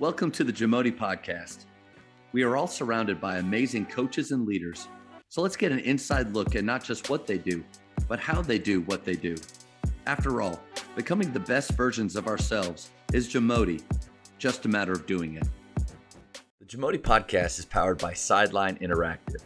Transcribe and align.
Welcome 0.00 0.30
to 0.30 0.44
the 0.44 0.52
Jamodi 0.52 0.96
Podcast. 0.96 1.64
We 2.30 2.44
are 2.44 2.56
all 2.56 2.68
surrounded 2.68 3.20
by 3.20 3.38
amazing 3.38 3.86
coaches 3.86 4.30
and 4.30 4.46
leaders. 4.46 4.86
So 5.28 5.42
let's 5.42 5.56
get 5.56 5.72
an 5.72 5.80
inside 5.80 6.32
look 6.32 6.54
at 6.54 6.62
not 6.62 6.84
just 6.84 7.10
what 7.10 7.26
they 7.26 7.36
do, 7.36 7.64
but 8.06 8.20
how 8.20 8.40
they 8.40 8.60
do 8.60 8.82
what 8.82 9.04
they 9.04 9.14
do. 9.14 9.34
After 10.06 10.40
all, 10.40 10.60
becoming 10.94 11.32
the 11.32 11.40
best 11.40 11.72
versions 11.72 12.14
of 12.14 12.28
ourselves 12.28 12.90
is 13.12 13.28
Jamodi, 13.28 13.82
just 14.38 14.66
a 14.66 14.68
matter 14.68 14.92
of 14.92 15.04
doing 15.06 15.34
it. 15.34 15.48
The 16.60 16.66
Jamodi 16.66 16.98
Podcast 16.98 17.58
is 17.58 17.64
powered 17.64 17.98
by 17.98 18.12
Sideline 18.12 18.76
Interactive. 18.76 19.42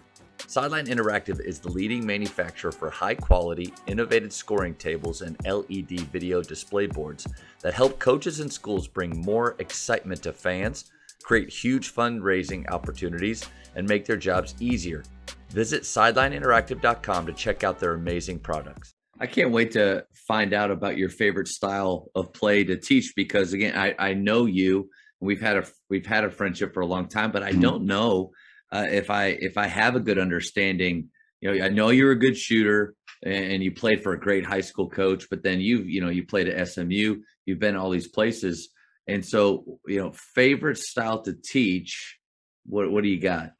Sideline 0.53 0.84
Interactive 0.84 1.41
is 1.41 1.61
the 1.61 1.71
leading 1.71 2.05
manufacturer 2.05 2.73
for 2.73 2.91
high 2.91 3.14
quality, 3.14 3.73
innovative 3.87 4.35
scoring 4.35 4.75
tables 4.75 5.23
and 5.23 5.35
LED 5.46 6.00
video 6.12 6.43
display 6.43 6.86
boards 6.86 7.27
that 7.62 7.73
help 7.73 7.98
coaches 7.98 8.41
and 8.41 8.53
schools 8.53 8.86
bring 8.86 9.23
more 9.23 9.57
excitement 9.61 10.23
to 10.25 10.30
fans, 10.30 10.91
create 11.23 11.49
huge 11.49 11.95
fundraising 11.95 12.71
opportunities, 12.71 13.49
and 13.76 13.89
make 13.89 14.04
their 14.04 14.18
jobs 14.18 14.54
easier. 14.61 15.03
Visit 15.49 15.85
sidelineinteractive.com 15.85 17.25
to 17.25 17.32
check 17.32 17.64
out 17.64 17.79
their 17.79 17.95
amazing 17.95 18.39
products. 18.39 18.93
I 19.18 19.29
can't 19.29 19.53
wait 19.53 19.71
to 19.71 20.04
find 20.12 20.53
out 20.53 20.71
about 20.71 20.98
your 20.98 21.09
favorite 21.09 21.48
style 21.48 22.11
of 22.14 22.31
play 22.34 22.62
to 22.64 22.76
teach 22.76 23.14
because 23.17 23.54
again, 23.54 23.75
I, 23.75 23.95
I 23.98 24.12
know 24.12 24.45
you. 24.45 24.90
We've 25.18 25.40
had 25.40 25.57
a 25.57 25.67
we've 25.89 26.04
had 26.04 26.25
a 26.25 26.31
friendship 26.31 26.75
for 26.75 26.81
a 26.81 26.87
long 26.87 27.09
time, 27.09 27.32
but 27.32 27.43
I 27.43 27.53
mm-hmm. 27.53 27.61
don't 27.61 27.87
know 27.87 28.32
uh, 28.72 28.86
if 28.90 29.11
I 29.11 29.26
if 29.26 29.58
I 29.58 29.67
have 29.67 29.94
a 29.94 30.00
good 30.00 30.18
understanding, 30.18 31.11
you 31.40 31.54
know, 31.54 31.64
I 31.64 31.68
know 31.68 31.90
you're 31.90 32.12
a 32.12 32.19
good 32.19 32.36
shooter 32.36 32.95
and 33.25 33.62
you 33.62 33.70
played 33.70 34.03
for 34.03 34.14
a 34.14 34.20
great 34.20 34.45
high 34.45 34.62
school 34.62 34.89
coach, 34.89 35.28
but 35.31 35.42
then 35.42 35.61
you've 35.61 35.89
you 35.89 36.00
know 36.00 36.08
you 36.08 36.27
played 36.27 36.48
at 36.48 36.69
SMU, 36.69 37.17
you've 37.45 37.58
been 37.58 37.77
all 37.77 37.91
these 37.91 38.08
places, 38.08 38.70
and 39.06 39.25
so 39.25 39.78
you 39.86 40.00
know, 40.00 40.12
favorite 40.34 40.78
style 40.78 41.22
to 41.22 41.34
teach. 41.34 42.19
What 42.64 42.91
what 42.91 43.03
do 43.03 43.11
you 43.11 43.20
got? 43.20 43.53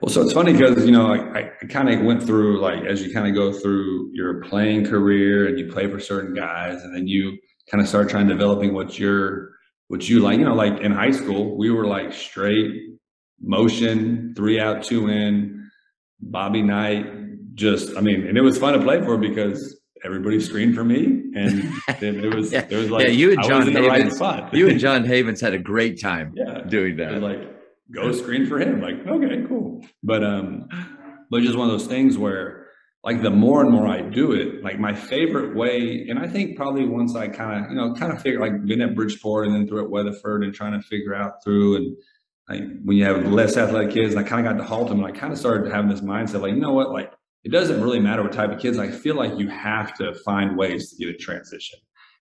Well, 0.00 0.10
so 0.10 0.22
it's 0.22 0.32
funny 0.32 0.52
because 0.52 0.84
you 0.84 0.90
know 0.90 1.14
I, 1.14 1.52
I 1.62 1.66
kind 1.68 1.88
of 1.88 2.04
went 2.04 2.22
through 2.22 2.60
like 2.60 2.84
as 2.84 3.02
you 3.02 3.12
kind 3.12 3.28
of 3.28 3.34
go 3.34 3.52
through 3.52 4.10
your 4.14 4.42
playing 4.42 4.86
career 4.86 5.46
and 5.46 5.58
you 5.58 5.70
play 5.70 5.88
for 5.88 6.00
certain 6.00 6.34
guys, 6.34 6.82
and 6.82 6.94
then 6.94 7.06
you 7.06 7.38
kind 7.70 7.80
of 7.80 7.88
start 7.88 8.08
trying 8.08 8.26
developing 8.26 8.74
what 8.74 8.98
you're 8.98 9.52
what 9.88 10.08
you 10.08 10.20
like. 10.20 10.38
You 10.38 10.46
know, 10.46 10.54
like 10.54 10.80
in 10.80 10.90
high 10.90 11.12
school, 11.12 11.56
we 11.56 11.70
were 11.70 11.86
like 11.86 12.12
straight 12.12 12.95
motion, 13.40 14.34
three 14.36 14.60
out, 14.60 14.82
two 14.84 15.08
in, 15.08 15.70
Bobby 16.20 16.62
Knight. 16.62 17.54
Just, 17.54 17.96
I 17.96 18.00
mean, 18.00 18.26
and 18.26 18.36
it 18.36 18.42
was 18.42 18.58
fun 18.58 18.74
to 18.74 18.80
play 18.80 19.00
for 19.02 19.16
because 19.16 19.80
everybody 20.04 20.40
screened 20.40 20.74
for 20.74 20.84
me, 20.84 21.04
and 21.34 21.72
it 21.88 22.34
was 22.34 22.52
yeah. 22.52 22.66
it 22.68 22.76
was 22.76 22.90
like 22.90 23.06
yeah, 23.06 23.12
you 23.12 23.32
and 23.32 23.42
John 23.42 23.70
Havens, 23.70 24.20
right 24.20 24.54
you 24.54 24.68
and 24.68 24.80
John 24.86 25.04
Havens 25.04 25.40
had 25.40 25.54
a 25.54 25.58
great 25.58 26.00
time 26.00 26.34
yeah, 26.36 26.60
doing 26.60 26.96
that. 26.96 27.20
like 27.20 27.40
go 27.90 28.12
screen 28.12 28.46
for 28.46 28.58
him, 28.58 28.80
like 28.80 29.06
okay, 29.06 29.44
cool. 29.48 29.84
But 30.02 30.24
um, 30.24 30.68
but 31.30 31.42
just 31.42 31.56
one 31.56 31.68
of 31.68 31.78
those 31.78 31.88
things 31.88 32.18
where 32.18 32.66
like 33.04 33.22
the 33.22 33.30
more 33.30 33.62
and 33.62 33.70
more 33.70 33.86
I 33.86 34.02
do 34.02 34.32
it, 34.32 34.62
like 34.62 34.78
my 34.78 34.94
favorite 34.94 35.54
way, 35.54 36.06
and 36.08 36.18
I 36.18 36.26
think 36.26 36.56
probably 36.56 36.86
once 36.86 37.14
I 37.14 37.28
kind 37.28 37.64
of 37.64 37.70
you 37.70 37.76
know 37.76 37.94
kind 37.94 38.12
of 38.12 38.22
figure 38.22 38.40
like 38.40 38.64
been 38.64 38.80
at 38.80 38.94
Bridgeport 38.94 39.46
and 39.46 39.54
then 39.54 39.66
through 39.66 39.84
at 39.84 39.90
Weatherford 39.90 40.44
and 40.44 40.54
trying 40.54 40.72
to 40.72 40.80
figure 40.86 41.14
out 41.14 41.42
through 41.42 41.76
and 41.76 41.96
like 42.48 42.62
when 42.84 42.96
you 42.96 43.04
have 43.04 43.26
less 43.32 43.56
athletic 43.56 43.92
kids, 43.92 44.14
and 44.14 44.24
I 44.24 44.28
kind 44.28 44.46
of 44.46 44.56
got 44.56 44.62
to 44.62 44.68
Haltom, 44.68 45.04
and 45.04 45.06
I 45.06 45.10
kind 45.10 45.32
of 45.32 45.38
started 45.38 45.72
having 45.72 45.90
this 45.90 46.00
mindset, 46.00 46.40
like, 46.42 46.54
you 46.54 46.60
know 46.60 46.72
what, 46.72 46.90
like 46.90 47.12
it 47.44 47.50
doesn't 47.50 47.80
really 47.80 48.00
matter 48.00 48.22
what 48.22 48.32
type 48.32 48.50
of 48.50 48.58
kids. 48.58 48.78
I 48.78 48.88
feel 48.88 49.14
like 49.14 49.38
you 49.38 49.48
have 49.48 49.94
to 49.98 50.14
find 50.24 50.56
ways 50.56 50.90
to 50.90 50.96
get 50.96 51.14
a 51.14 51.18
transition. 51.18 51.78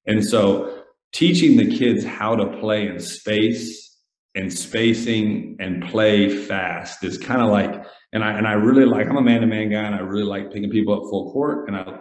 And 0.08 0.24
so 0.24 0.84
teaching 1.14 1.58
the 1.58 1.78
kids 1.78 2.04
how 2.06 2.36
to 2.36 2.58
play 2.60 2.88
in 2.88 3.00
space 3.00 4.00
and 4.36 4.52
spacing 4.52 5.58
and 5.60 5.84
play 5.84 6.30
fast 6.30 7.04
is 7.04 7.18
kind 7.18 7.42
of 7.42 7.50
like, 7.50 7.86
and 8.14 8.24
I 8.24 8.38
and 8.38 8.48
I 8.48 8.54
really 8.54 8.86
like, 8.86 9.08
I'm 9.08 9.18
a 9.18 9.22
man-to-man 9.22 9.70
guy, 9.70 9.84
and 9.84 9.96
I 9.96 10.00
really 10.00 10.24
like 10.24 10.52
picking 10.52 10.70
people 10.70 10.94
up 10.94 11.10
full 11.10 11.32
court 11.32 11.68
and 11.68 11.78
I 11.78 12.00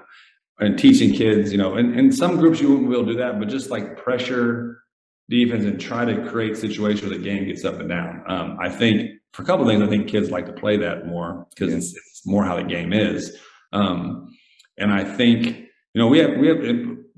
and 0.61 0.79
teaching 0.79 1.13
kids, 1.13 1.51
you 1.51 1.59
know, 1.59 1.75
and 1.75 1.99
in 1.99 2.13
some 2.13 2.37
groups 2.37 2.61
you 2.61 2.69
wouldn't 2.69 2.89
be 2.89 2.95
able 2.95 3.07
to 3.07 3.13
do 3.13 3.19
that, 3.19 3.39
but 3.39 3.49
just 3.49 3.71
like 3.71 3.97
pressure 3.97 4.84
defense 5.29 5.65
and 5.65 5.81
try 5.81 6.05
to 6.05 6.29
create 6.29 6.57
situations 6.57 7.03
where 7.03 7.19
the 7.19 7.25
game 7.25 7.47
gets 7.47 7.65
up 7.65 7.81
and 7.81 7.89
down. 7.89 8.23
Um, 8.27 8.59
I 8.61 8.69
think 8.69 9.11
for 9.33 9.43
a 9.43 9.45
couple 9.45 9.65
of 9.65 9.71
things, 9.71 9.83
I 9.83 9.89
think 9.89 10.09
kids 10.09 10.31
like 10.31 10.47
to 10.47 10.53
play 10.53 10.77
that 10.79 11.07
more 11.07 11.47
because 11.51 11.71
yeah. 11.71 11.79
it's, 11.79 11.95
it's, 11.95 12.27
more 12.27 12.45
how 12.45 12.57
the 12.57 12.65
game 12.65 12.95
is. 12.95 13.37
Um, 13.73 14.35
and 14.79 14.91
I 14.91 15.05
think 15.05 15.47
you 15.47 16.01
know 16.01 16.07
we 16.07 16.19
have 16.19 16.39
we 16.39 16.49
have 16.49 16.59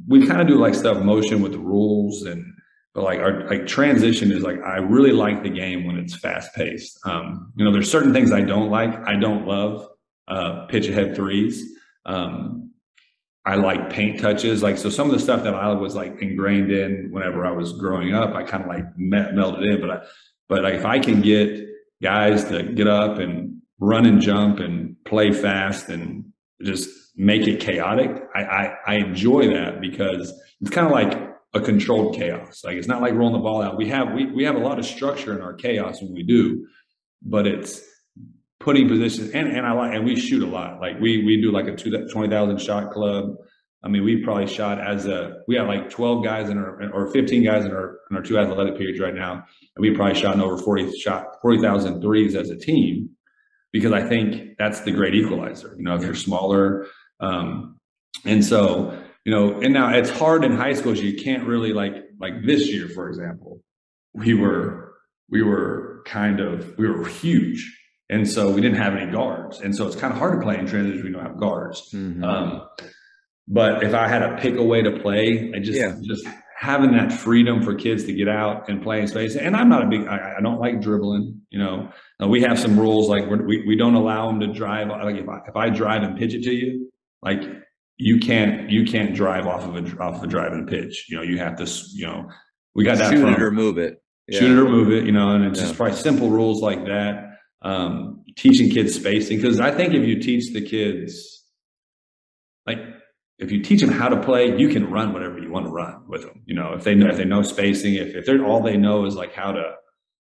we 0.08 0.26
kind 0.26 0.40
of 0.40 0.48
do 0.48 0.56
like 0.56 0.74
stuff 0.74 1.02
motion 1.02 1.40
with 1.40 1.52
the 1.52 1.58
rules 1.58 2.22
and 2.22 2.44
but 2.92 3.04
like 3.04 3.20
our 3.20 3.46
like 3.48 3.66
transition 3.66 4.32
is 4.32 4.42
like 4.42 4.60
I 4.62 4.78
really 4.78 5.12
like 5.12 5.42
the 5.42 5.50
game 5.50 5.86
when 5.86 5.96
it's 5.96 6.16
fast 6.16 6.54
paced. 6.54 6.98
Um, 7.04 7.52
you 7.54 7.64
know, 7.64 7.70
there's 7.70 7.90
certain 7.90 8.12
things 8.12 8.32
I 8.32 8.40
don't 8.40 8.70
like. 8.70 8.90
I 9.06 9.14
don't 9.14 9.46
love 9.46 9.86
uh, 10.28 10.66
pitch 10.66 10.88
ahead 10.88 11.14
threes. 11.14 11.62
Um, 12.06 12.70
I 13.46 13.54
like 13.54 13.90
paint 13.90 14.20
touches. 14.20 14.62
Like, 14.62 14.76
so 14.76 14.90
some 14.90 15.08
of 15.08 15.12
the 15.12 15.20
stuff 15.20 15.44
that 15.44 15.54
I 15.54 15.72
was 15.72 15.94
like 15.94 16.20
ingrained 16.20 16.72
in 16.72 17.10
whenever 17.12 17.46
I 17.46 17.52
was 17.52 17.72
growing 17.74 18.12
up, 18.12 18.34
I 18.34 18.42
kind 18.42 18.64
of 18.64 18.68
like 18.68 18.84
met, 18.98 19.30
in. 19.30 19.80
But 19.80 19.90
I, 19.90 20.02
but 20.48 20.64
like, 20.64 20.74
if 20.74 20.84
I 20.84 20.98
can 20.98 21.22
get 21.22 21.64
guys 22.02 22.44
to 22.46 22.64
get 22.64 22.88
up 22.88 23.18
and 23.18 23.62
run 23.78 24.04
and 24.04 24.20
jump 24.20 24.58
and 24.58 24.96
play 25.04 25.30
fast 25.30 25.88
and 25.88 26.32
just 26.60 26.88
make 27.16 27.46
it 27.46 27.60
chaotic, 27.60 28.10
I, 28.34 28.42
I, 28.42 28.74
I 28.86 28.94
enjoy 28.96 29.48
that 29.54 29.80
because 29.80 30.32
it's 30.60 30.70
kind 30.70 30.86
of 30.86 30.92
like 30.92 31.16
a 31.54 31.60
controlled 31.60 32.16
chaos. 32.16 32.62
Like 32.64 32.76
it's 32.76 32.88
not 32.88 33.00
like 33.00 33.14
rolling 33.14 33.34
the 33.34 33.38
ball 33.38 33.62
out. 33.62 33.76
We 33.76 33.88
have 33.88 34.12
we 34.12 34.26
we 34.26 34.42
have 34.44 34.56
a 34.56 34.60
lot 34.60 34.80
of 34.80 34.84
structure 34.84 35.32
in 35.32 35.40
our 35.40 35.54
chaos 35.54 36.02
when 36.02 36.12
we 36.12 36.24
do, 36.24 36.66
but 37.22 37.46
it's 37.46 37.80
putting 38.66 38.88
positions 38.88 39.30
and, 39.30 39.46
and 39.46 39.64
I 39.64 39.70
like 39.70 39.94
and 39.94 40.04
we 40.04 40.16
shoot 40.16 40.42
a 40.42 40.46
lot. 40.46 40.80
Like 40.80 40.98
we 41.00 41.24
we 41.24 41.40
do 41.40 41.52
like 41.52 41.68
a 41.68 41.76
two 41.76 42.06
twenty 42.08 42.28
thousand 42.28 42.60
shot 42.60 42.90
club. 42.90 43.36
I 43.84 43.88
mean, 43.88 44.02
we 44.02 44.24
probably 44.24 44.48
shot 44.48 44.80
as 44.80 45.06
a 45.06 45.36
we 45.46 45.54
have 45.54 45.68
like 45.68 45.88
twelve 45.88 46.24
guys 46.24 46.50
in 46.50 46.58
our 46.58 46.92
or 46.92 47.12
fifteen 47.12 47.44
guys 47.44 47.64
in 47.64 47.70
our 47.70 48.00
in 48.10 48.16
our 48.16 48.22
two 48.24 48.40
athletic 48.40 48.76
periods 48.76 48.98
right 48.98 49.14
now, 49.14 49.34
and 49.34 49.80
we 49.80 49.92
probably 49.92 50.20
shot 50.20 50.34
in 50.34 50.40
over 50.40 50.58
forty 50.58 50.98
shot 50.98 51.40
forty 51.40 51.62
thousand 51.62 52.02
threes 52.02 52.34
as 52.34 52.50
a 52.50 52.56
team 52.56 53.10
because 53.72 53.92
I 53.92 54.02
think 54.02 54.56
that's 54.58 54.80
the 54.80 54.90
great 54.90 55.14
equalizer. 55.14 55.72
You 55.78 55.84
know, 55.84 55.94
if 55.94 56.02
you're 56.02 56.16
smaller, 56.16 56.88
um, 57.20 57.78
and 58.24 58.44
so 58.44 59.00
you 59.24 59.30
know, 59.30 59.60
and 59.60 59.72
now 59.72 59.96
it's 59.96 60.10
hard 60.10 60.42
in 60.44 60.56
high 60.56 60.72
schools. 60.72 61.00
You 61.00 61.22
can't 61.22 61.46
really 61.46 61.72
like 61.72 61.94
like 62.18 62.44
this 62.44 62.66
year, 62.66 62.88
for 62.88 63.08
example, 63.08 63.62
we 64.12 64.34
were 64.34 64.94
we 65.30 65.44
were 65.44 66.02
kind 66.04 66.40
of 66.40 66.76
we 66.78 66.88
were 66.88 67.06
huge 67.06 67.75
and 68.08 68.28
so 68.28 68.50
we 68.50 68.60
didn't 68.60 68.78
have 68.78 68.94
any 68.94 69.10
guards. 69.10 69.60
And 69.60 69.74
so 69.74 69.86
it's 69.86 69.96
kind 69.96 70.12
of 70.12 70.18
hard 70.18 70.38
to 70.38 70.44
play 70.44 70.58
in 70.58 70.66
transition 70.66 71.04
we 71.04 71.12
don't 71.12 71.24
have 71.24 71.38
guards. 71.38 71.90
Mm-hmm. 71.92 72.22
Um, 72.22 72.68
but 73.48 73.82
if 73.82 73.94
I 73.94 74.08
had 74.08 74.20
to 74.20 74.36
pick 74.40 74.56
a 74.56 74.62
way 74.62 74.82
to 74.82 74.98
play, 75.00 75.52
I 75.54 75.58
just 75.58 75.78
yeah. 75.78 75.96
just 76.02 76.26
having 76.58 76.92
that 76.92 77.12
freedom 77.12 77.62
for 77.62 77.74
kids 77.74 78.04
to 78.04 78.12
get 78.12 78.28
out 78.28 78.68
and 78.68 78.82
play 78.82 79.00
in 79.00 79.08
space. 79.08 79.36
And 79.36 79.56
I'm 79.56 79.68
not 79.68 79.84
a 79.84 79.86
big, 79.86 80.06
I, 80.06 80.36
I 80.38 80.40
don't 80.40 80.58
like 80.58 80.80
dribbling. 80.80 81.42
You 81.50 81.58
know, 81.58 81.92
now 82.20 82.28
we 82.28 82.42
have 82.42 82.58
some 82.58 82.78
rules 82.78 83.08
like 83.08 83.28
we 83.28 83.64
we 83.66 83.76
don't 83.76 83.94
allow 83.94 84.26
them 84.26 84.40
to 84.40 84.46
drive. 84.48 84.88
Like 84.88 85.16
if 85.16 85.28
I, 85.28 85.38
if 85.48 85.56
I 85.56 85.70
drive 85.70 86.02
and 86.02 86.16
pitch 86.16 86.34
it 86.34 86.42
to 86.44 86.52
you, 86.52 86.90
like 87.22 87.40
you 87.96 88.18
can't 88.18 88.70
you 88.70 88.84
can't 88.84 89.14
drive 89.14 89.46
off 89.46 89.64
of 89.64 89.76
a 89.76 89.98
off 89.98 90.16
of 90.16 90.22
a 90.24 90.26
drive 90.26 90.52
and 90.52 90.68
pitch. 90.68 91.06
You 91.08 91.16
know, 91.16 91.22
you 91.22 91.38
have 91.38 91.56
to 91.56 91.66
you 91.92 92.06
know 92.06 92.30
we 92.74 92.84
got 92.84 92.98
that 92.98 93.10
shoot 93.10 93.20
from, 93.20 93.34
it 93.34 93.42
or 93.42 93.50
move 93.50 93.78
it. 93.78 94.02
Yeah. 94.28 94.40
Shoot 94.40 94.58
it 94.58 94.60
or 94.60 94.68
move 94.68 94.92
it. 94.92 95.04
You 95.04 95.12
know, 95.12 95.30
and 95.30 95.44
it's 95.44 95.58
yeah. 95.58 95.66
just 95.66 95.76
probably 95.76 95.96
simple 95.96 96.30
rules 96.30 96.62
like 96.62 96.84
that 96.86 97.35
um, 97.62 98.24
teaching 98.36 98.70
kids 98.70 98.94
spacing 98.94 99.38
because 99.38 99.60
I 99.60 99.70
think 99.70 99.94
if 99.94 100.04
you 100.04 100.20
teach 100.20 100.52
the 100.52 100.60
kids, 100.60 101.44
like 102.66 102.78
if 103.38 103.50
you 103.50 103.62
teach 103.62 103.80
them 103.80 103.90
how 103.90 104.08
to 104.08 104.20
play, 104.20 104.56
you 104.58 104.68
can 104.68 104.90
run 104.90 105.12
whatever 105.12 105.38
you 105.38 105.50
want 105.50 105.66
to 105.66 105.72
run 105.72 106.02
with 106.08 106.22
them. 106.22 106.42
You 106.46 106.54
know, 106.54 106.72
if 106.74 106.84
they 106.84 106.94
know 106.94 107.08
if 107.08 107.16
they 107.16 107.24
know 107.24 107.42
spacing, 107.42 107.94
if 107.94 108.14
if 108.14 108.26
they're 108.26 108.44
all 108.44 108.62
they 108.62 108.76
know 108.76 109.04
is 109.04 109.14
like 109.14 109.34
how 109.34 109.52
to. 109.52 109.74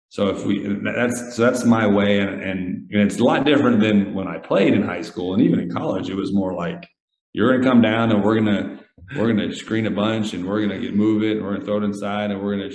So 0.09 0.27
if 0.27 0.45
we 0.45 0.67
that's 0.83 1.35
so 1.35 1.43
that's 1.43 1.63
my 1.63 1.87
way, 1.87 2.19
and, 2.19 2.41
and 2.41 2.89
and 2.91 3.01
it's 3.01 3.19
a 3.19 3.23
lot 3.23 3.45
different 3.45 3.79
than 3.79 4.13
when 4.13 4.27
I 4.27 4.37
played 4.37 4.73
in 4.73 4.83
high 4.83 5.01
school 5.01 5.33
and 5.33 5.41
even 5.41 5.59
in 5.59 5.71
college. 5.71 6.09
It 6.09 6.15
was 6.15 6.33
more 6.33 6.53
like 6.53 6.87
you're 7.33 7.51
gonna 7.51 7.63
come 7.63 7.81
down 7.81 8.11
and 8.11 8.23
we're 8.23 8.35
gonna 8.35 8.79
we're 9.15 9.27
gonna 9.27 9.53
screen 9.53 9.87
a 9.87 9.91
bunch 9.91 10.33
and 10.33 10.45
we're 10.45 10.61
gonna 10.61 10.79
get 10.79 10.95
move 10.95 11.23
it 11.23 11.37
and 11.37 11.45
we're 11.45 11.53
gonna 11.53 11.65
throw 11.65 11.77
it 11.77 11.83
inside 11.83 12.31
and 12.31 12.41
we're 12.41 12.57
gonna 12.57 12.73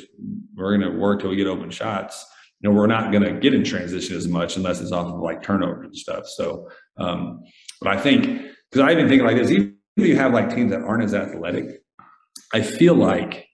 we're 0.55 0.76
gonna 0.76 0.99
work 0.99 1.20
till 1.20 1.31
we 1.31 1.37
get 1.37 1.47
open 1.47 1.70
shots 1.70 2.26
you 2.61 2.69
know, 2.69 2.75
we're 2.75 2.87
not 2.87 3.12
going 3.12 3.23
to 3.23 3.38
get 3.38 3.55
in 3.55 3.64
transition 3.64 4.17
as 4.17 4.26
much 4.29 4.56
unless 4.56 4.81
it's 4.81 4.93
off 4.93 5.12
of 5.12 5.20
like 5.20 5.43
turnover 5.43 5.82
and 5.82 5.97
stuff. 5.97 6.26
So, 6.26 6.69
um, 6.97 7.43
but 7.81 7.97
I 7.97 8.00
think, 8.00 8.25
because 8.70 8.88
I 8.88 8.93
even 8.93 9.08
think 9.08 9.23
like 9.23 9.37
this, 9.37 9.50
even 9.50 9.76
if 9.97 10.06
you 10.06 10.17
have 10.17 10.32
like 10.32 10.55
teams 10.55 10.70
that 10.70 10.81
aren't 10.81 11.05
as 11.05 11.14
athletic, 11.14 11.82
I 12.55 12.62
feel 12.62 12.94
like 12.94 13.47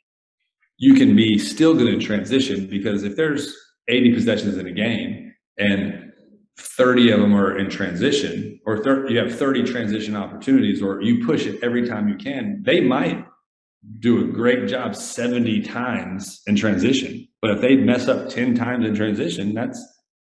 you 0.79 0.95
can 0.95 1.17
be 1.17 1.39
still 1.39 1.75
good 1.75 1.93
in 1.93 2.01
transition 2.01 2.67
because 2.67 3.03
if 3.03 3.17
there's 3.17 3.55
80 3.89 4.15
possessions 4.15 4.57
in 4.57 4.67
a 4.67 4.73
game 4.73 5.33
and 5.59 6.13
30 6.59 7.11
of 7.11 7.21
them 7.21 7.35
are 7.35 7.59
in 7.59 7.71
transition, 7.71 8.61
or 8.67 8.83
30, 8.83 9.13
you 9.13 9.19
have 9.19 9.37
30 9.37 9.65
transition 9.65 10.15
opportunities, 10.15 10.83
or 10.83 11.01
you 11.03 11.25
push 11.25 11.47
it 11.47 11.63
every 11.63 11.89
time 11.89 12.09
you 12.09 12.17
can, 12.17 12.63
they 12.65 12.81
might 12.81 13.25
do 13.99 14.23
a 14.23 14.33
great 14.33 14.69
job 14.69 14.95
70 14.95 15.63
times 15.63 16.43
in 16.47 16.55
transition. 16.55 17.27
But 17.43 17.51
if 17.51 17.61
they 17.61 17.77
mess 17.77 18.07
up 18.07 18.29
10 18.29 18.55
times 18.55 18.87
in 18.87 18.95
transition, 18.95 19.53
that's 19.53 19.85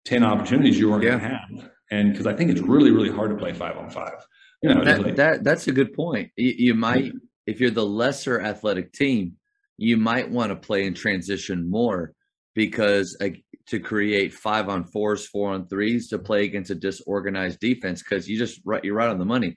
10 0.06 0.24
opportunities 0.24 0.78
you 0.78 0.90
weren't 0.90 1.04
yeah. 1.04 1.12
going 1.12 1.22
to 1.22 1.28
have. 1.28 1.72
And 1.92 2.12
because 2.12 2.26
I 2.26 2.34
think 2.34 2.50
it's 2.50 2.62
really, 2.62 2.92
really 2.92 3.12
hard 3.12 3.30
to 3.30 3.38
play 3.38 3.54
five 3.54 3.78
on 3.78 3.92
five. 3.92 4.26
You 4.64 4.74
know, 4.74 4.84
that, 4.84 5.02
like, 5.04 5.16
that 5.18 5.44
that's 5.44 5.68
a 5.68 5.72
good 5.72 5.94
point. 5.94 6.32
You, 6.36 6.54
you 6.58 6.74
might, 6.74 7.14
if 7.46 7.60
you're 7.60 7.70
the 7.70 7.86
lesser 7.86 8.42
athletic 8.42 8.92
team, 8.92 9.34
you 9.78 9.98
might 9.98 10.32
want 10.32 10.50
to 10.50 10.56
play 10.56 10.88
in 10.88 10.96
transition 10.96 11.70
more 11.70 12.14
because 12.56 13.16
uh, 13.22 13.30
to 13.68 13.80
create 13.80 14.34
five 14.34 14.70
on 14.70 14.86
fours, 14.86 15.28
four 15.28 15.52
on 15.52 15.68
threes 15.68 16.08
to 16.10 16.18
play 16.18 16.46
against 16.46 16.72
a 16.72 16.76
disorganized 16.76 17.60
defense 17.60 18.02
because 18.02 18.28
you 18.28 18.38
just 18.38 18.62
right, 18.66 18.84
you're 18.84 18.96
right 18.96 19.10
on 19.10 19.20
the 19.20 19.26
money. 19.26 19.56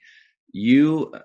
You 0.51 1.11
uh, 1.13 1.19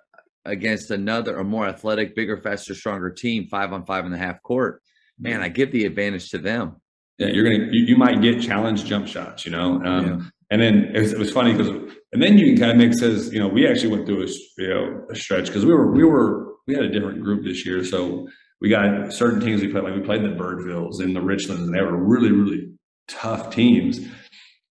against 0.47 0.91
another 0.91 1.37
a 1.37 1.45
more 1.45 1.67
athletic, 1.67 2.15
bigger, 2.15 2.39
faster, 2.39 2.75
stronger 2.75 3.11
team, 3.11 3.49
five 3.49 3.73
on 3.73 3.85
five 3.85 4.07
in 4.07 4.13
the 4.13 4.19
half 4.19 4.43
court. 4.43 4.81
Man, 5.19 5.43
I 5.43 5.49
give 5.49 5.73
the 5.73 5.85
advantage 5.85 6.31
to 6.31 6.39
them. 6.39 6.77
Yeah, 7.19 7.29
you're 7.29 7.45
gonna 7.45 7.71
you, 7.71 7.87
you 7.87 7.97
might 7.97 8.21
get 8.21 8.43
challenge 8.43 8.85
jump 8.85 9.07
shots, 9.07 9.45
you 9.45 9.53
know. 9.53 9.81
Um, 9.85 10.07
yeah. 10.07 10.21
And 10.51 10.61
then 10.61 10.91
it 10.95 11.01
was, 11.01 11.13
it 11.13 11.19
was 11.19 11.33
funny 11.33 11.53
because, 11.53 11.69
and 12.13 12.23
then 12.23 12.39
you 12.39 12.47
can 12.47 12.59
kind 12.59 12.71
of 12.71 12.77
make 12.77 12.91
as 13.03 13.33
you 13.33 13.39
know, 13.39 13.49
we 13.49 13.67
actually 13.67 13.89
went 13.89 14.07
through 14.07 14.25
a 14.25 14.29
you 14.59 14.69
know 14.69 15.07
a 15.11 15.15
stretch 15.15 15.47
because 15.47 15.65
we 15.65 15.73
were 15.73 15.93
we 15.93 16.05
were 16.05 16.55
we 16.67 16.75
had 16.75 16.85
a 16.85 16.91
different 16.91 17.23
group 17.23 17.45
this 17.45 17.65
year, 17.65 17.85
so 17.85 18.29
we 18.61 18.69
got 18.69 19.13
certain 19.13 19.41
teams 19.41 19.63
we 19.63 19.69
played 19.69 19.85
like 19.85 19.95
we 19.95 20.01
played 20.01 20.23
the 20.23 20.29
Birdvilles 20.29 21.01
and 21.01 21.15
the 21.15 21.21
Richlands, 21.21 21.65
and 21.65 21.75
they 21.75 21.83
were 21.83 21.97
really 21.97 22.33
really 22.33 22.73
tough 23.09 23.55
teams. 23.55 24.01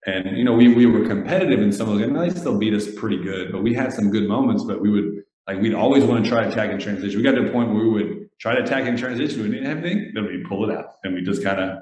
And 0.06 0.38
you 0.38 0.44
know, 0.44 0.54
we 0.54 0.74
we 0.74 0.86
were 0.86 1.08
competitive 1.08 1.62
in 1.62 1.72
some 1.72 1.90
of 1.90 1.98
those. 1.98 2.08
And 2.08 2.16
they 2.16 2.30
still 2.30 2.58
beat 2.58 2.74
us 2.74 2.94
pretty 2.96 3.22
good, 3.22 3.52
but 3.52 3.64
we 3.64 3.74
had 3.74 3.94
some 3.94 4.12
good 4.12 4.28
moments. 4.28 4.64
But 4.64 4.82
we 4.82 4.90
would 4.90 5.24
like 5.48 5.62
we'd 5.62 5.74
always 5.74 6.04
want 6.04 6.24
to 6.24 6.30
try 6.30 6.44
attack 6.46 6.72
in 6.72 6.80
transition. 6.80 7.18
We 7.18 7.24
got 7.24 7.32
to 7.32 7.48
a 7.48 7.52
point 7.52 7.74
where 7.74 7.84
we 7.84 7.90
would 7.90 8.23
try 8.44 8.56
to 8.56 8.62
attack 8.62 8.86
in 8.86 8.98
transition. 8.98 9.42
We 9.42 9.50
didn't 9.50 9.68
have 9.68 9.78
anything, 9.78 10.12
then 10.14 10.26
we 10.26 10.44
pull 10.48 10.70
it 10.70 10.78
out, 10.78 10.98
and 11.06 11.14
we 11.14 11.22
just 11.22 11.44
kind 11.44 11.62
of 11.62 11.80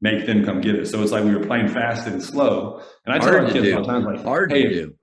make 0.00 0.26
them 0.26 0.44
come 0.44 0.60
get 0.60 0.76
it. 0.76 0.86
So 0.86 1.02
it's 1.02 1.10
like 1.10 1.24
we 1.24 1.34
were 1.34 1.44
playing 1.44 1.66
fast 1.68 2.06
and 2.06 2.22
slow. 2.22 2.80
And 3.04 3.12
I 3.12 3.18
tell 3.18 3.34
our 3.34 3.50
kids 3.50 3.74
all 3.74 3.82
the 3.82 3.92
time, 3.92 4.04
like, 4.04 4.22
hard 4.22 4.52
hey, 4.52 4.62
to 4.62 4.68
do. 4.70 4.94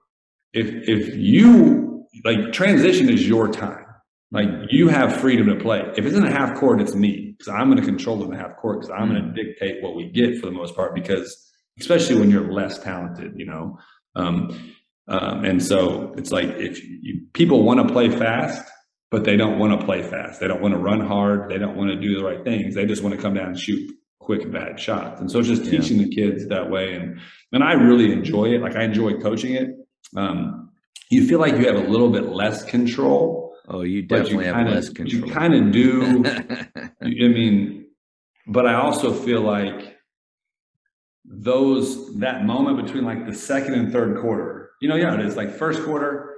If 0.54 0.68
if 0.88 1.16
you 1.16 2.08
like 2.24 2.54
transition 2.54 3.10
is 3.10 3.28
your 3.28 3.52
time. 3.52 3.86
Like 4.32 4.48
you 4.70 4.88
have 4.88 5.18
freedom 5.18 5.48
to 5.48 5.58
play. 5.58 5.82
If 5.98 6.06
it's 6.06 6.16
in 6.16 6.26
a 6.26 6.32
half 6.32 6.58
court, 6.58 6.80
it's 6.80 6.96
me 6.96 7.36
because 7.38 7.54
I'm 7.54 7.68
going 7.68 7.82
to 7.82 7.86
control 7.86 8.24
in 8.24 8.30
the 8.30 8.38
half 8.38 8.56
court 8.56 8.80
because 8.80 8.92
I'm 8.98 9.10
mm. 9.10 9.20
going 9.20 9.34
to 9.34 9.44
dictate 9.44 9.84
what 9.84 9.98
we 9.98 10.10
get 10.10 10.40
for 10.40 10.46
the 10.46 10.54
most 10.54 10.74
part. 10.74 10.96
Because 10.96 11.52
especially 11.78 12.16
when 12.18 12.32
you're 12.32 12.50
less 12.50 12.80
talented, 12.80 13.34
you 13.36 13.46
know. 13.46 13.78
Um, 14.16 14.78
um, 15.10 15.44
and 15.44 15.62
so 15.62 16.14
it's 16.18 16.32
like 16.32 16.48
if 16.48 16.82
you, 16.82 17.26
people 17.34 17.64
want 17.64 17.86
to 17.86 17.94
play 17.94 18.10
fast, 18.10 18.66
but 19.12 19.26
they 19.26 19.36
don't 19.36 19.60
want 19.60 19.78
to 19.78 19.86
play 19.86 20.02
fast. 20.02 20.40
They 20.40 20.48
don't 20.48 20.62
want 20.62 20.74
to 20.74 20.80
run 20.80 21.02
hard. 21.02 21.50
They 21.50 21.58
don't 21.58 21.76
want 21.76 21.92
to 21.92 21.98
do 21.98 22.18
the 22.18 22.24
right 22.24 22.44
things. 22.44 22.74
They 22.74 22.86
just 22.86 23.04
want 23.04 23.14
to 23.14 23.22
come 23.22 23.34
down 23.34 23.48
and 23.48 23.60
shoot 23.60 23.92
quick 24.20 24.50
bad 24.50 24.80
shots. 24.80 25.20
And 25.20 25.30
so 25.30 25.40
it's 25.40 25.50
just 25.50 25.66
teaching 25.66 25.98
yeah. 25.98 26.06
the 26.06 26.16
kids 26.16 26.48
that 26.48 26.72
way. 26.72 26.96
And 26.96 27.20
and 27.52 27.64
I 27.64 27.74
really 27.74 28.12
enjoy 28.14 28.46
it. 28.46 28.62
Like 28.62 28.76
I 28.76 28.84
enjoy 28.84 29.20
coaching 29.20 29.54
it. 29.54 29.70
Um, 30.16 30.72
you 31.10 31.28
feel 31.28 31.40
like 31.40 31.54
you 31.58 31.68
have 31.68 31.76
a 31.76 31.88
little 31.90 32.10
bit 32.10 32.30
less 32.30 32.64
control. 32.64 33.54
Oh, 33.68 33.82
you 33.82 34.02
definitely 34.02 34.46
you 34.46 34.54
have 34.54 34.56
kinda, 34.56 34.72
less 34.72 34.90
control. 34.90 35.28
You 35.28 35.34
kind 35.34 35.54
of 35.54 35.72
do. 35.72 36.24
I 37.02 37.08
mean, 37.08 37.88
but 38.48 38.66
I 38.66 38.76
also 38.76 39.14
feel 39.14 39.42
like 39.42 39.98
those 41.26 42.18
that 42.20 42.46
moment 42.46 42.86
between 42.86 43.04
like 43.04 43.26
the 43.26 43.36
second 43.36 43.74
and 43.74 43.92
third 43.92 44.22
quarter, 44.22 44.72
you 44.82 44.88
know, 44.88 44.96
yeah, 44.96 45.14
it 45.14 45.20
is 45.22 45.36
like 45.36 45.52
first 45.52 45.84
quarter, 45.84 46.31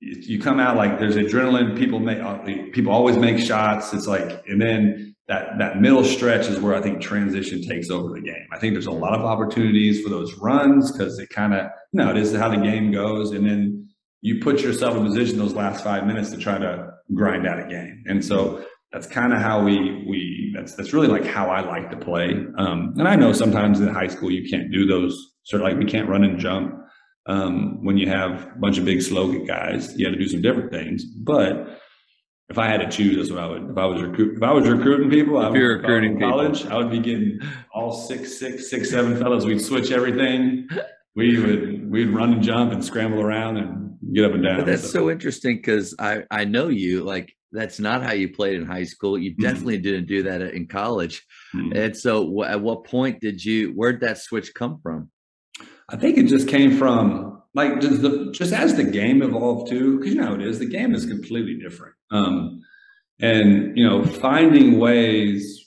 you 0.00 0.40
come 0.40 0.60
out 0.60 0.76
like 0.76 0.98
there's 0.98 1.16
adrenaline. 1.16 1.76
People 1.76 2.00
make 2.00 2.18
uh, 2.18 2.38
people 2.72 2.92
always 2.92 3.16
make 3.16 3.38
shots. 3.38 3.92
It's 3.92 4.06
like, 4.06 4.44
and 4.46 4.60
then 4.60 5.14
that 5.28 5.58
that 5.58 5.80
middle 5.80 6.04
stretch 6.04 6.46
is 6.46 6.60
where 6.60 6.74
I 6.74 6.80
think 6.80 7.00
transition 7.00 7.62
takes 7.62 7.90
over 7.90 8.14
the 8.14 8.20
game. 8.20 8.46
I 8.52 8.58
think 8.58 8.74
there's 8.74 8.86
a 8.86 8.92
lot 8.92 9.14
of 9.14 9.22
opportunities 9.22 10.02
for 10.02 10.10
those 10.10 10.34
runs 10.34 10.92
because 10.92 11.18
it 11.18 11.30
kind 11.30 11.54
of 11.54 11.66
you 11.92 12.00
know 12.00 12.10
it 12.10 12.16
is 12.16 12.34
how 12.34 12.48
the 12.48 12.56
game 12.56 12.92
goes, 12.92 13.32
and 13.32 13.48
then 13.48 13.88
you 14.20 14.40
put 14.40 14.60
yourself 14.60 14.96
in 14.96 15.04
position 15.04 15.38
those 15.38 15.54
last 15.54 15.82
five 15.82 16.06
minutes 16.06 16.30
to 16.30 16.36
try 16.36 16.58
to 16.58 16.90
grind 17.14 17.46
out 17.46 17.58
a 17.58 17.66
game. 17.66 18.02
And 18.06 18.24
so 18.24 18.64
that's 18.92 19.06
kind 19.06 19.32
of 19.32 19.40
how 19.40 19.62
we 19.62 20.04
we 20.06 20.52
that's 20.54 20.74
that's 20.74 20.92
really 20.92 21.08
like 21.08 21.24
how 21.24 21.48
I 21.48 21.60
like 21.60 21.90
to 21.90 21.96
play. 21.96 22.32
Um, 22.58 22.94
and 22.98 23.08
I 23.08 23.16
know 23.16 23.32
sometimes 23.32 23.80
in 23.80 23.88
high 23.88 24.08
school 24.08 24.30
you 24.30 24.48
can't 24.48 24.70
do 24.70 24.86
those 24.86 25.32
sort 25.44 25.62
of 25.62 25.68
like 25.68 25.78
we 25.78 25.84
can't 25.84 26.08
run 26.08 26.24
and 26.24 26.38
jump 26.38 26.85
um, 27.26 27.84
when 27.84 27.96
you 27.96 28.08
have 28.08 28.46
a 28.56 28.58
bunch 28.58 28.78
of 28.78 28.84
big 28.84 29.02
slogan 29.02 29.44
guys. 29.44 29.96
You 29.96 30.06
had 30.06 30.12
to 30.12 30.18
do 30.18 30.28
some 30.28 30.42
different 30.42 30.70
things, 30.70 31.04
but 31.04 31.80
if 32.48 32.58
I 32.58 32.68
had 32.68 32.78
to 32.78 32.88
choose, 32.88 33.16
that's 33.16 33.30
what 33.30 33.40
I 33.40 33.46
would. 33.48 33.70
If 33.70 33.76
I 33.76 33.86
was 33.86 34.02
recruit, 34.02 34.36
if 34.36 34.42
I 34.42 34.52
was 34.52 34.68
recruiting 34.68 35.10
people, 35.10 35.40
if 35.40 35.52
I 35.52 35.56
you're 35.56 35.78
recruiting 35.78 36.20
college, 36.20 36.62
people. 36.62 36.76
I 36.76 36.78
would 36.78 36.90
be 36.90 37.00
getting 37.00 37.40
all 37.74 37.92
six, 37.92 38.38
six, 38.38 38.70
six, 38.70 38.90
seven 38.90 39.16
fellows. 39.16 39.44
We'd 39.44 39.60
switch 39.60 39.90
everything. 39.90 40.68
We 41.16 41.38
would 41.38 41.90
we'd 41.90 42.10
run 42.10 42.34
and 42.34 42.42
jump 42.42 42.72
and 42.72 42.84
scramble 42.84 43.20
around 43.20 43.56
and 43.56 43.98
get 44.12 44.24
up 44.24 44.32
and 44.32 44.44
down. 44.44 44.58
But 44.58 44.66
that's 44.66 44.82
so, 44.82 44.88
so 44.88 45.10
interesting 45.10 45.56
because 45.56 45.94
I 45.98 46.22
I 46.30 46.44
know 46.44 46.68
you 46.68 47.02
like 47.02 47.34
that's 47.50 47.80
not 47.80 48.02
how 48.02 48.12
you 48.12 48.28
played 48.28 48.54
in 48.54 48.66
high 48.66 48.84
school. 48.84 49.18
You 49.18 49.34
definitely 49.34 49.76
mm-hmm. 49.76 49.82
didn't 49.82 50.06
do 50.06 50.22
that 50.24 50.42
in 50.42 50.66
college. 50.66 51.24
Mm-hmm. 51.54 51.76
And 51.76 51.96
so, 51.96 52.44
at 52.44 52.60
what 52.60 52.84
point 52.84 53.20
did 53.20 53.44
you? 53.44 53.70
Where'd 53.70 54.00
that 54.02 54.18
switch 54.18 54.54
come 54.54 54.78
from? 54.82 55.10
I 55.88 55.96
think 55.96 56.18
it 56.18 56.24
just 56.24 56.48
came 56.48 56.76
from 56.76 57.42
like 57.54 57.80
just 57.80 58.02
the 58.02 58.30
just 58.32 58.52
as 58.52 58.74
the 58.74 58.84
game 58.84 59.22
evolved 59.22 59.70
too, 59.70 59.98
because 59.98 60.14
you 60.14 60.20
know 60.20 60.28
how 60.28 60.34
it 60.34 60.42
is. 60.42 60.58
The 60.58 60.66
game 60.66 60.94
is 60.94 61.06
completely 61.06 61.58
different. 61.58 61.94
Um, 62.10 62.62
and 63.20 63.76
you 63.76 63.88
know, 63.88 64.04
finding 64.04 64.78
ways 64.78 65.64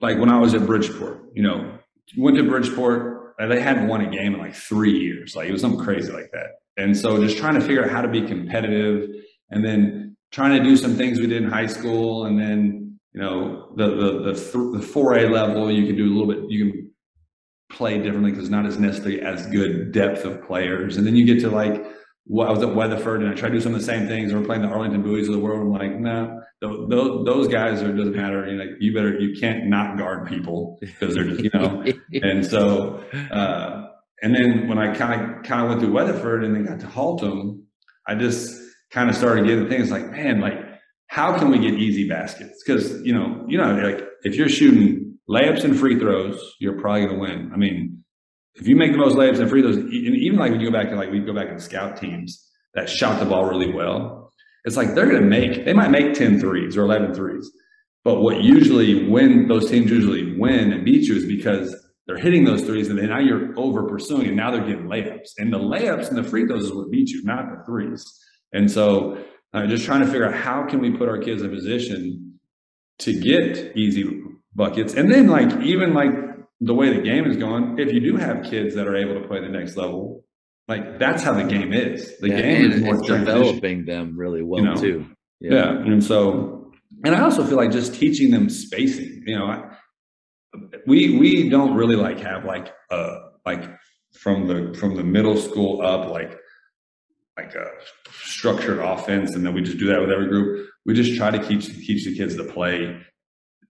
like 0.00 0.18
when 0.18 0.28
I 0.28 0.38
was 0.38 0.54
at 0.54 0.66
Bridgeport, 0.66 1.32
you 1.34 1.42
know, 1.42 1.78
went 2.16 2.36
to 2.36 2.42
Bridgeport, 2.42 3.34
they 3.38 3.60
hadn't 3.60 3.88
won 3.88 4.00
a 4.02 4.10
game 4.10 4.34
in 4.34 4.40
like 4.40 4.54
three 4.54 4.98
years. 4.98 5.34
Like 5.34 5.48
it 5.48 5.52
was 5.52 5.60
something 5.60 5.80
crazy 5.80 6.12
like 6.12 6.30
that. 6.32 6.56
And 6.76 6.96
so 6.96 7.22
just 7.22 7.38
trying 7.38 7.54
to 7.54 7.60
figure 7.60 7.84
out 7.84 7.90
how 7.90 8.02
to 8.02 8.08
be 8.08 8.22
competitive 8.22 9.10
and 9.50 9.64
then 9.64 10.16
trying 10.30 10.58
to 10.58 10.64
do 10.64 10.76
some 10.76 10.96
things 10.96 11.20
we 11.20 11.26
did 11.26 11.42
in 11.42 11.50
high 11.50 11.66
school. 11.66 12.24
And 12.24 12.38
then, 12.38 12.98
you 13.12 13.20
know, 13.20 13.72
the, 13.76 13.88
the, 13.88 14.12
the, 14.32 14.78
the 14.78 14.86
4A 14.86 15.30
level, 15.30 15.70
you 15.70 15.86
can 15.86 15.96
do 15.96 16.04
a 16.04 16.12
little 16.12 16.26
bit, 16.26 16.50
you 16.50 16.64
can 16.64 16.91
play 17.72 17.98
differently 17.98 18.30
because 18.30 18.50
not 18.50 18.66
as 18.66 18.78
necessarily 18.78 19.20
as 19.22 19.46
good 19.46 19.92
depth 19.92 20.24
of 20.24 20.44
players. 20.44 20.96
And 20.96 21.06
then 21.06 21.16
you 21.16 21.24
get 21.24 21.40
to 21.40 21.50
like, 21.50 21.84
well, 22.26 22.48
I 22.48 22.52
was 22.52 22.62
at 22.62 22.74
Weatherford 22.74 23.22
and 23.22 23.30
I 23.30 23.34
tried 23.34 23.48
to 23.48 23.54
do 23.54 23.60
some 23.60 23.74
of 23.74 23.80
the 23.80 23.86
same 23.86 24.06
things. 24.06 24.30
And 24.30 24.40
we're 24.40 24.46
playing 24.46 24.62
the 24.62 24.68
Arlington 24.68 25.02
Bowies 25.02 25.26
of 25.26 25.34
the 25.34 25.40
world. 25.40 25.60
I'm 25.60 25.72
like, 25.72 25.98
no, 25.98 26.26
nah, 26.26 26.86
those, 26.88 27.24
those 27.24 27.48
guys 27.48 27.82
are, 27.82 27.92
doesn't 27.92 28.14
matter. 28.14 28.46
You 28.46 28.56
know, 28.56 28.76
you 28.78 28.94
better, 28.94 29.18
you 29.18 29.38
can't 29.38 29.66
not 29.66 29.98
guard 29.98 30.28
people 30.28 30.78
because 30.80 31.14
they're 31.14 31.24
just, 31.24 31.42
you 31.42 31.50
know, 31.52 31.84
and 32.22 32.46
so, 32.46 33.02
uh, 33.32 33.88
and 34.22 34.34
then 34.34 34.68
when 34.68 34.78
I 34.78 34.94
kind 34.94 35.20
of, 35.20 35.42
kind 35.42 35.62
of 35.62 35.68
went 35.68 35.80
through 35.80 35.92
Weatherford 35.92 36.44
and 36.44 36.54
then 36.54 36.64
got 36.64 36.78
to 36.80 36.86
Haltom, 36.86 37.62
I 38.06 38.14
just 38.14 38.60
kind 38.92 39.10
of 39.10 39.16
started 39.16 39.46
getting 39.46 39.68
things 39.68 39.90
like, 39.90 40.10
man, 40.10 40.40
like, 40.40 40.58
how 41.08 41.36
can 41.36 41.50
we 41.50 41.58
get 41.58 41.74
easy 41.74 42.08
baskets? 42.08 42.62
Because, 42.64 43.02
you 43.02 43.12
know, 43.12 43.44
you 43.48 43.58
know, 43.58 43.74
like 43.74 44.02
if 44.22 44.36
you're 44.36 44.48
shooting 44.48 45.11
layups 45.28 45.64
and 45.64 45.78
free 45.78 45.98
throws, 45.98 46.56
you're 46.58 46.80
probably 46.80 47.06
going 47.06 47.14
to 47.14 47.20
win. 47.20 47.50
I 47.52 47.56
mean, 47.56 48.04
if 48.54 48.66
you 48.68 48.76
make 48.76 48.92
the 48.92 48.98
most 48.98 49.16
layups 49.16 49.40
and 49.40 49.48
free 49.48 49.62
throws, 49.62 49.78
even 49.92 50.38
like 50.38 50.52
when 50.52 50.60
you 50.60 50.70
go 50.70 50.72
back 50.72 50.90
to 50.90 50.96
like 50.96 51.10
we 51.10 51.20
go 51.20 51.34
back 51.34 51.48
to 51.48 51.60
scout 51.60 51.96
teams 51.96 52.50
that 52.74 52.88
shot 52.88 53.18
the 53.18 53.26
ball 53.26 53.46
really 53.46 53.72
well, 53.72 54.32
it's 54.64 54.76
like 54.76 54.94
they're 54.94 55.06
going 55.06 55.22
to 55.22 55.28
make 55.28 55.64
they 55.64 55.72
might 55.72 55.90
make 55.90 56.14
10 56.14 56.38
threes 56.38 56.76
or 56.76 56.82
11 56.82 57.14
threes. 57.14 57.50
But 58.04 58.20
what 58.20 58.42
usually 58.42 59.08
when 59.08 59.48
those 59.48 59.70
teams 59.70 59.90
usually 59.90 60.36
win 60.38 60.72
and 60.72 60.84
beat 60.84 61.06
you 61.06 61.16
is 61.16 61.24
because 61.24 61.74
they're 62.06 62.18
hitting 62.18 62.44
those 62.44 62.62
threes 62.62 62.88
and 62.88 62.98
then 62.98 63.08
now 63.08 63.20
you're 63.20 63.58
over 63.58 63.84
pursuing 63.84 64.26
and 64.26 64.36
now 64.36 64.50
they're 64.50 64.66
getting 64.66 64.86
layups. 64.86 65.30
And 65.38 65.52
the 65.52 65.58
layups 65.58 66.08
and 66.08 66.18
the 66.18 66.24
free 66.24 66.46
throws 66.46 66.64
is 66.64 66.72
what 66.72 66.90
beat 66.90 67.10
you, 67.10 67.22
not 67.24 67.48
the 67.48 67.64
threes. 67.64 68.04
And 68.52 68.70
so 68.70 69.24
uh, 69.54 69.66
just 69.66 69.84
trying 69.84 70.00
to 70.00 70.06
figure 70.06 70.26
out 70.26 70.34
how 70.34 70.66
can 70.66 70.80
we 70.80 70.90
put 70.90 71.08
our 71.08 71.18
kids 71.18 71.42
in 71.42 71.50
position 71.50 72.40
to 72.98 73.18
get 73.18 73.76
easy 73.76 74.22
buckets. 74.54 74.94
And 74.94 75.10
then 75.10 75.28
like 75.28 75.60
even 75.62 75.94
like 75.94 76.12
the 76.60 76.74
way 76.74 76.94
the 76.94 77.02
game 77.02 77.28
is 77.28 77.36
going, 77.36 77.78
if 77.78 77.92
you 77.92 78.00
do 78.00 78.16
have 78.16 78.44
kids 78.44 78.74
that 78.74 78.86
are 78.86 78.96
able 78.96 79.20
to 79.20 79.26
play 79.26 79.40
the 79.40 79.48
next 79.48 79.76
level, 79.76 80.24
like 80.68 80.98
that's 80.98 81.22
how 81.22 81.32
the 81.32 81.44
game 81.44 81.72
is. 81.72 82.18
The 82.20 82.28
yeah, 82.28 82.40
game 82.40 82.70
is 82.70 82.82
more 82.82 83.00
developing 83.00 83.84
them 83.84 84.16
really 84.16 84.42
well 84.42 84.60
you 84.60 84.66
know? 84.66 84.76
too. 84.76 85.06
Yeah. 85.40 85.54
yeah. 85.54 85.70
And 85.70 86.02
so, 86.04 86.72
and 87.04 87.14
I 87.14 87.20
also 87.20 87.44
feel 87.44 87.56
like 87.56 87.72
just 87.72 87.94
teaching 87.94 88.30
them 88.30 88.48
spacing, 88.48 89.24
you 89.26 89.36
know, 89.38 89.46
I, 89.46 89.64
we, 90.86 91.18
we 91.18 91.48
don't 91.48 91.74
really 91.74 91.96
like 91.96 92.20
have 92.20 92.44
like, 92.44 92.72
uh, 92.90 93.16
like 93.44 93.64
from 94.14 94.46
the, 94.46 94.78
from 94.78 94.94
the 94.94 95.02
middle 95.02 95.36
school 95.36 95.82
up, 95.82 96.10
like, 96.10 96.38
like 97.36 97.54
a 97.54 97.66
structured 98.12 98.78
offense. 98.78 99.34
And 99.34 99.44
then 99.44 99.54
we 99.54 99.62
just 99.62 99.78
do 99.78 99.86
that 99.86 100.00
with 100.00 100.10
every 100.10 100.28
group. 100.28 100.68
We 100.84 100.94
just 100.94 101.16
try 101.16 101.30
to 101.30 101.38
teach, 101.38 101.66
teach 101.66 102.04
the 102.04 102.14
kids 102.14 102.36
to 102.36 102.44
play 102.44 103.00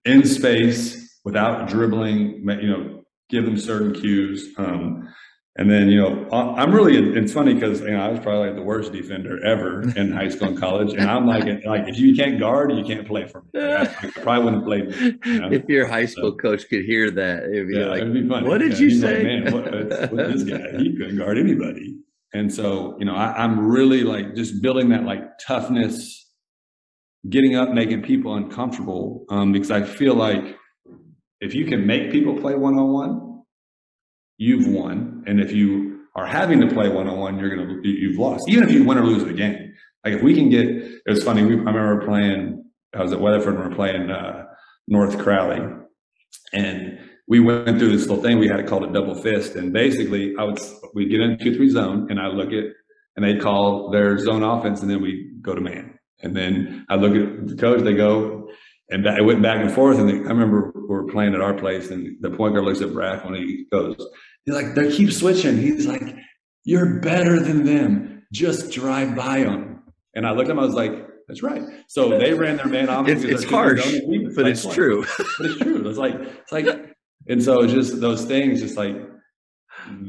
in 0.05 0.25
space 0.25 1.19
without 1.23 1.69
dribbling, 1.69 2.47
you 2.61 2.69
know, 2.69 3.03
give 3.29 3.45
them 3.45 3.57
certain 3.57 3.93
cues. 3.93 4.53
Um, 4.57 5.09
And 5.55 5.69
then, 5.69 5.87
you 5.87 6.01
know, 6.01 6.27
I'm 6.31 6.73
really, 6.73 6.97
it's 6.97 7.31
funny 7.31 7.53
because, 7.53 7.81
you 7.81 7.91
know, 7.91 8.01
I 8.01 8.09
was 8.09 8.19
probably 8.19 8.47
like 8.47 8.55
the 8.55 8.63
worst 8.63 8.91
defender 8.91 9.37
ever 9.45 9.83
in 9.95 10.11
high 10.11 10.29
school 10.29 10.47
and 10.47 10.59
college. 10.59 10.93
And 10.93 11.07
I'm 11.07 11.27
like, 11.27 11.45
like, 11.63 11.87
if 11.87 11.99
you 11.99 12.15
can't 12.15 12.39
guard, 12.39 12.71
you 12.71 12.83
can't 12.83 13.05
play 13.05 13.27
for 13.27 13.43
me. 13.53 13.61
I, 13.61 13.83
I 13.83 14.09
probably 14.23 14.45
wouldn't 14.45 14.65
play. 14.65 14.79
You 15.31 15.39
know? 15.39 15.51
If 15.51 15.65
your 15.69 15.85
high 15.85 16.07
school 16.07 16.31
so, 16.31 16.37
coach 16.37 16.67
could 16.69 16.85
hear 16.85 17.11
that, 17.11 17.43
it'd 17.43 17.67
be 17.67 17.75
yeah, 17.75 17.85
like, 17.85 18.01
it'd 18.01 18.13
be 18.13 18.27
what 18.27 18.57
did 18.57 18.73
yeah, 18.73 18.79
you 18.79 18.89
say? 18.99 19.13
Like, 19.17 19.23
Man, 19.23 19.53
what, 19.53 20.11
what, 20.11 20.31
this 20.33 20.43
guy, 20.43 20.75
he 20.79 20.97
couldn't 20.97 21.17
guard 21.17 21.37
anybody. 21.37 21.99
And 22.33 22.51
so, 22.51 22.97
you 22.97 23.05
know, 23.05 23.15
I, 23.15 23.43
I'm 23.43 23.67
really 23.67 24.03
like 24.03 24.33
just 24.33 24.59
building 24.59 24.89
that 24.89 25.03
like 25.03 25.37
toughness, 25.37 26.22
getting 27.29 27.55
up, 27.55 27.69
making 27.71 28.03
people 28.03 28.35
uncomfortable. 28.35 29.25
Um, 29.29 29.51
because 29.51 29.71
I 29.71 29.83
feel 29.83 30.15
like 30.15 30.57
if 31.39 31.53
you 31.53 31.65
can 31.65 31.85
make 31.85 32.11
people 32.11 32.39
play 32.39 32.55
one 32.55 32.75
on 32.75 32.91
one, 32.91 33.43
you've 34.37 34.67
won. 34.67 35.23
And 35.27 35.39
if 35.39 35.51
you 35.51 36.07
are 36.15 36.25
having 36.25 36.61
to 36.61 36.67
play 36.67 36.89
one 36.89 37.07
on 37.07 37.19
one, 37.19 37.39
you're 37.39 37.55
gonna 37.55 37.79
you've 37.83 38.17
lost. 38.17 38.45
Even 38.47 38.63
if 38.63 38.71
you 38.71 38.83
win 38.83 38.97
or 38.97 39.05
lose 39.05 39.23
the 39.23 39.33
game. 39.33 39.73
Like 40.05 40.15
if 40.15 40.21
we 40.21 40.33
can 40.33 40.49
get, 40.49 40.67
it 40.67 41.01
was 41.05 41.23
funny. 41.23 41.43
We, 41.43 41.53
I 41.53 41.57
remember 41.57 42.05
playing. 42.05 42.65
I 42.93 43.01
was 43.01 43.13
at 43.13 43.21
Weatherford 43.21 43.55
and 43.55 43.65
we 43.65 43.71
are 43.71 43.75
playing 43.75 44.11
uh, 44.11 44.45
North 44.87 45.17
Crowley, 45.17 45.61
and 46.51 46.99
we 47.27 47.39
went 47.39 47.79
through 47.79 47.95
this 47.95 48.07
little 48.07 48.21
thing. 48.21 48.37
We 48.37 48.47
had 48.47 48.57
to 48.57 48.63
call 48.63 48.83
it 48.83 48.93
double 48.93 49.15
fist, 49.15 49.55
and 49.55 49.71
basically, 49.71 50.33
I 50.37 50.43
would 50.43 50.59
we 50.93 51.07
get 51.07 51.21
in 51.21 51.39
two 51.39 51.55
three 51.55 51.69
zone, 51.69 52.07
and 52.09 52.19
I 52.19 52.27
look 52.27 52.49
at, 52.49 52.65
and 53.15 53.25
they 53.25 53.37
call 53.37 53.91
their 53.91 54.17
zone 54.17 54.43
offense, 54.43 54.81
and 54.81 54.89
then 54.89 55.01
we 55.01 55.31
go 55.41 55.55
to 55.55 55.61
man, 55.61 55.92
and 56.23 56.35
then 56.35 56.85
I 56.89 56.95
look 56.95 57.15
at 57.15 57.47
the 57.47 57.55
coach. 57.55 57.81
They 57.81 57.93
go, 57.93 58.49
and 58.89 59.05
it 59.05 59.23
went 59.23 59.41
back 59.41 59.61
and 59.61 59.71
forth. 59.71 59.99
And 59.99 60.09
I 60.09 60.29
remember 60.29 60.71
we 60.73 60.87
were 60.87 61.05
playing 61.05 61.35
at 61.35 61.41
our 61.41 61.53
place, 61.53 61.91
and 61.91 62.17
the 62.21 62.31
point 62.31 62.53
guard 62.53 62.65
looks 62.65 62.81
at 62.81 62.93
Brack 62.93 63.25
when 63.25 63.35
he 63.35 63.65
goes, 63.71 63.95
he's 64.45 64.55
like, 64.55 64.73
they 64.73 64.91
keep 64.91 65.11
switching. 65.11 65.57
He's 65.57 65.85
like, 65.85 66.15
you're 66.63 66.99
better 66.99 67.39
than 67.39 67.65
them. 67.65 68.25
Just 68.31 68.71
drive 68.71 69.15
by 69.15 69.43
them. 69.43 69.83
And 70.15 70.25
I 70.25 70.31
looked 70.31 70.49
at 70.49 70.51
him, 70.51 70.59
I 70.59 70.65
was 70.65 70.75
like, 70.75 71.07
that's 71.27 71.41
right. 71.41 71.63
So 71.87 72.17
they 72.17 72.33
ran 72.33 72.57
their 72.57 72.67
man 72.67 72.89
off. 72.89 73.07
It's, 73.07 73.23
it's 73.23 73.43
harsh, 73.43 73.81
but 74.35 74.47
it's 74.47 74.65
true. 74.65 75.05
but 75.37 75.45
it's 75.45 75.59
true. 75.59 75.87
It's 75.87 75.97
like, 75.97 76.15
it's 76.15 76.51
like, 76.51 76.67
and 77.27 77.41
so 77.41 77.61
it's 77.61 77.73
just 77.73 78.01
those 78.01 78.25
things, 78.25 78.61
just 78.61 78.77
like 78.77 78.95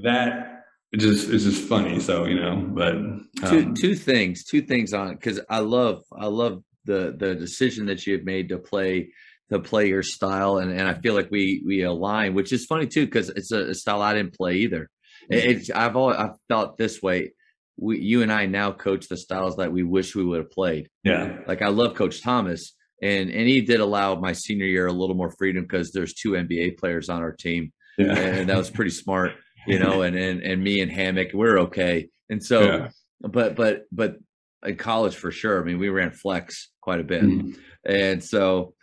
that 0.02 0.53
it 0.94 1.00
just 1.00 1.28
it's 1.28 1.44
just 1.44 1.68
funny 1.68 2.00
so 2.00 2.24
you 2.24 2.40
know 2.40 2.56
but 2.56 2.94
um, 2.94 3.28
two 3.46 3.74
two 3.74 3.94
things 3.94 4.44
two 4.44 4.62
things 4.62 4.94
on 4.94 5.12
because 5.12 5.40
i 5.50 5.58
love 5.58 6.02
i 6.16 6.26
love 6.26 6.62
the 6.84 7.14
the 7.18 7.34
decision 7.34 7.86
that 7.86 8.06
you 8.06 8.14
have 8.14 8.24
made 8.24 8.48
to 8.48 8.58
play 8.58 9.08
to 9.50 9.58
play 9.60 9.88
your 9.88 10.02
style 10.02 10.58
and, 10.58 10.70
and 10.70 10.88
I 10.88 10.94
feel 10.94 11.14
like 11.14 11.30
we 11.30 11.62
we 11.66 11.82
align, 11.82 12.34
which 12.34 12.52
is 12.52 12.66
funny 12.66 12.86
too 12.86 13.04
because 13.04 13.28
it's 13.30 13.52
a, 13.52 13.70
a, 13.70 13.74
style 13.74 14.00
I 14.00 14.14
didn't 14.14 14.34
play 14.34 14.56
either. 14.56 14.90
It's 15.28 15.70
I've 15.70 15.96
always 15.96 16.16
I've 16.16 16.36
felt 16.48 16.76
this 16.76 17.02
way. 17.02 17.32
We 17.76 17.98
you 18.00 18.22
and 18.22 18.32
I 18.32 18.46
now 18.46 18.72
coach 18.72 19.08
the 19.08 19.16
styles 19.16 19.56
that 19.56 19.72
we 19.72 19.82
wish 19.82 20.14
we 20.14 20.24
would 20.24 20.38
have 20.38 20.50
played. 20.50 20.88
Yeah, 21.02 21.38
like 21.46 21.62
I 21.62 21.68
love 21.68 21.94
Coach 21.94 22.22
Thomas, 22.22 22.72
and 23.02 23.30
and 23.30 23.48
he 23.48 23.62
did 23.62 23.80
allow 23.80 24.14
my 24.16 24.32
senior 24.32 24.66
year 24.66 24.86
a 24.86 24.92
little 24.92 25.16
more 25.16 25.30
freedom 25.30 25.62
because 25.62 25.92
there's 25.92 26.14
two 26.14 26.32
NBA 26.32 26.78
players 26.78 27.08
on 27.08 27.22
our 27.22 27.32
team, 27.32 27.72
yeah. 27.98 28.16
and 28.16 28.48
that 28.48 28.56
was 28.56 28.70
pretty 28.70 28.90
smart, 28.90 29.32
you 29.66 29.78
know. 29.78 30.02
And 30.04 30.16
and 30.16 30.42
and 30.42 30.62
me 30.62 30.80
and 30.80 30.90
Hammock, 30.90 31.28
we're 31.32 31.60
okay. 31.60 32.08
And 32.28 32.44
so, 32.44 32.62
yeah. 32.62 32.88
but 33.20 33.56
but 33.56 33.84
but 33.92 34.16
in 34.64 34.76
college 34.76 35.14
for 35.14 35.30
sure. 35.30 35.60
I 35.60 35.64
mean, 35.64 35.78
we 35.78 35.88
ran 35.88 36.10
flex 36.10 36.70
quite 36.80 37.00
a 37.00 37.04
bit, 37.04 37.22
mm-hmm. 37.22 37.52
and 37.84 38.22
so 38.22 38.74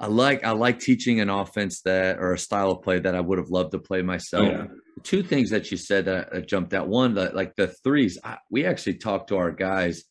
I 0.00 0.06
like 0.06 0.44
I 0.44 0.50
like 0.50 0.80
teaching 0.80 1.20
an 1.20 1.30
offense 1.30 1.80
that 1.82 2.18
or 2.18 2.32
a 2.32 2.38
style 2.38 2.72
of 2.72 2.82
play 2.82 2.98
that 2.98 3.14
I 3.14 3.20
would 3.20 3.38
have 3.38 3.50
loved 3.50 3.72
to 3.72 3.78
play 3.78 4.02
myself. 4.02 4.48
Yeah. 4.48 4.66
Two 5.02 5.22
things 5.22 5.50
that 5.50 5.70
you 5.70 5.76
said 5.76 6.06
that 6.06 6.46
jumped 6.48 6.72
out. 6.74 6.88
One, 6.88 7.14
that 7.14 7.34
like 7.34 7.54
the 7.56 7.68
threes. 7.68 8.18
I, 8.24 8.38
we 8.50 8.64
actually 8.64 8.94
talked 8.94 9.28
to 9.28 9.36
our 9.36 9.50
guys 9.50 10.04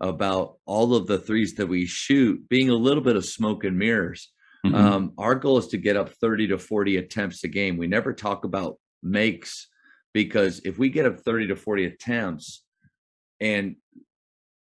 about 0.00 0.56
all 0.64 0.94
of 0.94 1.06
the 1.06 1.18
threes 1.18 1.54
that 1.54 1.66
we 1.66 1.86
shoot 1.86 2.48
being 2.48 2.70
a 2.70 2.74
little 2.74 3.02
bit 3.02 3.16
of 3.16 3.24
smoke 3.24 3.64
and 3.64 3.78
mirrors. 3.78 4.30
Mm-hmm. 4.64 4.74
Um, 4.74 5.12
our 5.18 5.34
goal 5.34 5.58
is 5.58 5.68
to 5.68 5.76
get 5.76 5.96
up 5.96 6.10
30 6.20 6.48
to 6.48 6.58
40 6.58 6.96
attempts 6.96 7.44
a 7.44 7.48
game. 7.48 7.76
We 7.76 7.86
never 7.86 8.12
talk 8.12 8.44
about 8.44 8.76
makes 9.02 9.68
because 10.12 10.60
if 10.64 10.78
we 10.78 10.88
get 10.88 11.06
up 11.06 11.20
30 11.20 11.48
to 11.48 11.56
40 11.56 11.84
attempts 11.86 12.64
and 13.40 13.76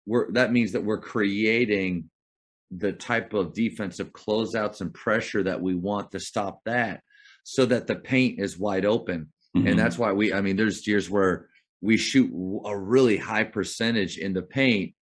we're 0.05 0.31
that 0.33 0.51
means 0.51 0.73
that 0.73 0.83
we're 0.83 0.99
creating 0.99 2.09
the 2.71 2.91
type 2.91 3.33
of 3.33 3.53
defensive 3.53 4.11
closeouts 4.11 4.81
and 4.81 4.93
pressure 4.93 5.43
that 5.43 5.61
we 5.61 5.75
want 5.75 6.11
to 6.11 6.19
stop 6.19 6.61
that 6.65 7.01
so 7.43 7.65
that 7.65 7.87
the 7.87 7.95
paint 7.95 8.39
is 8.39 8.57
wide 8.57 8.85
open. 8.85 9.31
Mm-hmm. 9.55 9.67
And 9.67 9.79
that's 9.79 9.97
why 9.97 10.11
we, 10.11 10.33
I 10.33 10.41
mean, 10.41 10.55
there's 10.55 10.85
years 10.85 11.09
where 11.09 11.47
we 11.81 11.97
shoot 11.97 12.31
a 12.65 12.77
really 12.77 13.17
high 13.17 13.43
percentage 13.43 14.17
in 14.17 14.33
the 14.33 14.41
paint 14.41 14.93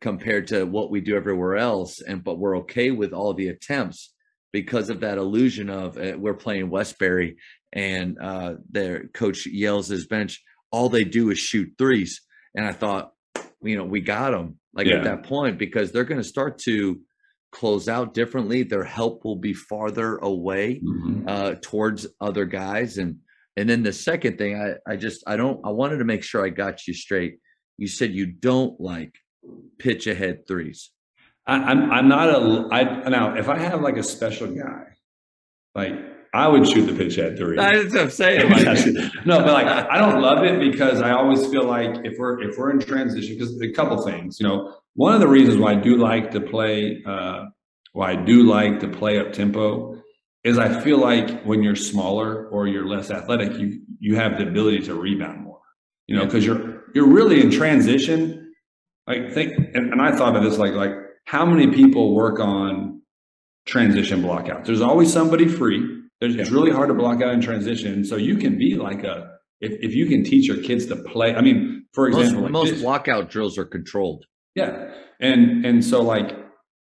compared 0.00 0.48
to 0.48 0.64
what 0.64 0.90
we 0.90 1.00
do 1.00 1.16
everywhere 1.16 1.56
else. 1.56 2.00
And, 2.02 2.22
but 2.22 2.38
we're 2.38 2.58
okay 2.58 2.90
with 2.90 3.12
all 3.12 3.32
the 3.32 3.48
attempts 3.48 4.12
because 4.52 4.90
of 4.90 5.00
that 5.00 5.18
illusion 5.18 5.70
of 5.70 5.96
uh, 5.96 6.12
we're 6.16 6.34
playing 6.34 6.70
Westbury 6.70 7.36
and 7.76 8.18
uh, 8.18 8.54
their 8.70 9.08
coach 9.08 9.46
yells 9.46 9.86
his 9.86 10.06
bench, 10.06 10.42
all 10.72 10.88
they 10.88 11.04
do 11.04 11.30
is 11.30 11.38
shoot 11.38 11.74
threes. 11.76 12.22
And 12.54 12.64
I 12.64 12.72
thought, 12.72 13.12
you 13.62 13.76
know, 13.76 13.84
we 13.84 14.00
got 14.00 14.30
them 14.30 14.58
like 14.72 14.86
yeah. 14.86 14.96
at 14.96 15.04
that 15.04 15.24
point 15.24 15.58
because 15.58 15.92
they're 15.92 16.04
going 16.04 16.20
to 16.20 16.26
start 16.26 16.58
to 16.60 16.98
close 17.52 17.86
out 17.86 18.14
differently. 18.14 18.62
Their 18.62 18.82
help 18.82 19.26
will 19.26 19.36
be 19.36 19.52
farther 19.52 20.16
away 20.16 20.80
mm-hmm. 20.82 21.28
uh, 21.28 21.54
towards 21.60 22.06
other 22.18 22.46
guys. 22.46 22.96
And 22.96 23.18
and 23.58 23.68
then 23.68 23.82
the 23.82 23.92
second 23.92 24.38
thing, 24.38 24.58
I 24.58 24.90
I 24.90 24.96
just 24.96 25.22
I 25.26 25.36
don't 25.36 25.60
I 25.64 25.68
wanted 25.68 25.98
to 25.98 26.04
make 26.04 26.22
sure 26.22 26.44
I 26.44 26.48
got 26.48 26.86
you 26.86 26.94
straight. 26.94 27.40
You 27.76 27.88
said 27.88 28.12
you 28.12 28.24
don't 28.24 28.80
like 28.80 29.14
pitch 29.78 30.06
ahead 30.06 30.48
threes. 30.48 30.90
I, 31.46 31.56
I'm 31.56 31.90
I'm 31.90 32.08
not 32.08 32.30
a 32.30 32.68
I 32.72 33.08
now 33.10 33.36
if 33.36 33.50
I 33.50 33.58
have 33.58 33.82
like 33.82 33.98
a 33.98 34.02
special 34.02 34.48
guy, 34.48 34.84
like 35.74 36.15
I 36.36 36.48
would 36.48 36.68
shoot 36.68 36.82
the 36.82 36.92
pitch 36.92 37.16
at 37.18 37.38
three. 37.38 37.56
That's 37.56 37.94
what 37.94 38.02
I'm 38.02 38.10
saying. 38.10 38.50
no, 39.24 39.38
but 39.38 39.54
like 39.54 39.66
I 39.66 39.96
don't 39.96 40.20
love 40.20 40.44
it 40.44 40.60
because 40.60 41.00
I 41.00 41.12
always 41.12 41.46
feel 41.46 41.64
like 41.64 42.04
if 42.04 42.18
we're 42.18 42.42
if 42.42 42.58
we're 42.58 42.70
in 42.70 42.78
transition, 42.78 43.38
because 43.38 43.58
a 43.62 43.70
couple 43.72 44.02
things, 44.02 44.38
you 44.38 44.46
know, 44.46 44.74
one 44.94 45.14
of 45.14 45.20
the 45.20 45.28
reasons 45.28 45.56
why 45.56 45.72
I 45.72 45.76
do 45.76 45.96
like 45.96 46.30
to 46.32 46.40
play, 46.40 47.02
uh, 47.06 47.46
why 47.92 48.12
I 48.12 48.16
do 48.16 48.42
like 48.42 48.80
to 48.80 48.88
play 48.88 49.18
up 49.18 49.32
tempo, 49.32 49.98
is 50.44 50.58
I 50.58 50.78
feel 50.82 50.98
like 50.98 51.42
when 51.44 51.62
you're 51.62 51.74
smaller 51.74 52.48
or 52.48 52.66
you're 52.66 52.86
less 52.86 53.10
athletic, 53.10 53.58
you 53.58 53.80
you 53.98 54.16
have 54.16 54.36
the 54.36 54.46
ability 54.46 54.80
to 54.80 54.94
rebound 54.94 55.40
more. 55.40 55.60
You 56.06 56.16
know, 56.16 56.26
because 56.26 56.44
you're 56.44 56.84
you're 56.94 57.08
really 57.08 57.40
in 57.40 57.50
transition. 57.50 58.52
Like 59.06 59.32
think, 59.32 59.56
and, 59.74 59.90
and 59.90 60.02
I 60.02 60.14
thought 60.14 60.36
of 60.36 60.42
this 60.42 60.58
like 60.58 60.74
like 60.74 60.92
how 61.24 61.46
many 61.46 61.68
people 61.68 62.14
work 62.14 62.40
on 62.40 63.00
transition 63.64 64.20
blockouts? 64.22 64.66
There's 64.66 64.82
always 64.82 65.10
somebody 65.10 65.48
free 65.48 65.96
there's. 66.20 66.34
It's 66.36 66.50
really 66.50 66.70
hard 66.70 66.88
to 66.88 66.94
block 66.94 67.22
out 67.22 67.32
in 67.34 67.40
transition. 67.40 68.04
So 68.04 68.16
you 68.16 68.36
can 68.36 68.58
be 68.58 68.76
like 68.76 69.04
a 69.04 69.36
if, 69.60 69.72
if 69.80 69.94
you 69.94 70.06
can 70.06 70.24
teach 70.24 70.46
your 70.46 70.62
kids 70.62 70.86
to 70.86 70.96
play. 70.96 71.34
I 71.34 71.40
mean, 71.40 71.86
for 71.92 72.08
example, 72.08 72.48
most, 72.48 72.72
like 72.72 72.80
most 72.82 72.82
blockout 72.82 73.30
drills 73.30 73.58
are 73.58 73.64
controlled. 73.64 74.24
Yeah, 74.54 74.92
and 75.20 75.64
and 75.64 75.84
so 75.84 76.02
like 76.02 76.36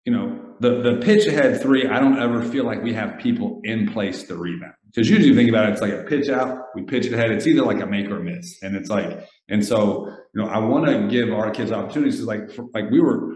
you 0.04 0.12
know 0.12 0.54
the 0.60 0.82
the 0.82 1.00
pitch 1.02 1.26
ahead 1.26 1.60
three. 1.60 1.86
I 1.86 2.00
don't 2.00 2.18
ever 2.18 2.42
feel 2.42 2.64
like 2.64 2.82
we 2.82 2.94
have 2.94 3.18
people 3.18 3.60
in 3.64 3.92
place 3.92 4.24
to 4.24 4.36
rebound 4.36 4.74
because 4.86 5.08
usually 5.08 5.28
you 5.28 5.34
think 5.34 5.50
about 5.50 5.68
it, 5.68 5.72
it's 5.72 5.82
like 5.82 5.92
a 5.92 6.04
pitch 6.04 6.28
out, 6.28 6.64
we 6.74 6.82
pitch 6.82 7.06
it 7.06 7.12
ahead. 7.12 7.30
It's 7.30 7.46
either 7.46 7.62
like 7.62 7.80
a 7.80 7.86
make 7.86 8.08
or 8.08 8.20
miss, 8.20 8.62
and 8.62 8.74
it's 8.74 8.88
like 8.88 9.26
and 9.48 9.64
so 9.64 10.06
you 10.34 10.42
know 10.42 10.48
I 10.48 10.58
want 10.58 10.86
to 10.86 11.08
give 11.08 11.32
our 11.32 11.50
kids 11.50 11.72
opportunities. 11.72 12.22
Like 12.22 12.50
for, 12.50 12.66
like 12.74 12.90
we 12.90 13.00
were 13.00 13.34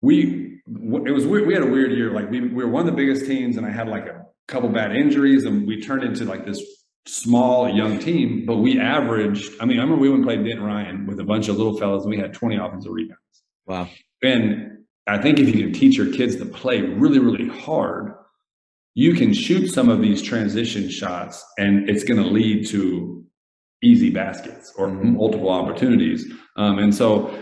we 0.00 0.60
it 0.66 1.12
was 1.12 1.26
weird. 1.26 1.46
We 1.46 1.54
had 1.54 1.62
a 1.62 1.66
weird 1.66 1.92
year. 1.92 2.12
Like 2.12 2.30
we, 2.30 2.40
we 2.40 2.64
were 2.64 2.68
one 2.68 2.80
of 2.80 2.86
the 2.86 2.96
biggest 2.96 3.26
teams, 3.26 3.56
and 3.56 3.66
I 3.66 3.70
had 3.70 3.88
like 3.88 4.06
a 4.06 4.19
couple 4.50 4.68
bad 4.68 4.94
injuries, 4.94 5.44
and 5.44 5.66
we 5.66 5.80
turned 5.80 6.04
into 6.04 6.24
like 6.24 6.44
this 6.44 6.62
small 7.06 7.68
young 7.68 7.98
team. 7.98 8.44
But 8.46 8.56
we 8.56 8.78
averaged. 8.78 9.52
I 9.60 9.64
mean, 9.64 9.78
I 9.78 9.82
remember 9.82 10.00
we 10.00 10.08
went 10.08 10.20
and 10.20 10.26
played 10.26 10.44
Denton 10.44 10.64
Ryan 10.64 11.06
with 11.06 11.20
a 11.20 11.24
bunch 11.24 11.48
of 11.48 11.56
little 11.56 11.78
fellas, 11.78 12.02
and 12.02 12.10
we 12.10 12.18
had 12.18 12.34
20 12.34 12.56
offensive 12.56 12.92
rebounds. 12.92 13.20
Wow. 13.66 13.88
And 14.22 14.84
I 15.06 15.18
think 15.18 15.38
if 15.38 15.48
you 15.48 15.62
can 15.62 15.72
teach 15.72 15.96
your 15.96 16.12
kids 16.12 16.36
to 16.36 16.44
play 16.44 16.82
really, 16.82 17.18
really 17.18 17.48
hard, 17.48 18.12
you 18.94 19.14
can 19.14 19.32
shoot 19.32 19.68
some 19.68 19.88
of 19.88 20.02
these 20.02 20.20
transition 20.20 20.90
shots, 20.90 21.44
and 21.58 21.88
it's 21.88 22.04
going 22.04 22.22
to 22.22 22.28
lead 22.28 22.66
to 22.68 23.24
easy 23.82 24.10
baskets 24.10 24.72
or 24.76 24.88
mm-hmm. 24.88 25.16
multiple 25.16 25.48
opportunities. 25.48 26.30
Um, 26.56 26.78
and 26.78 26.94
so, 26.94 27.34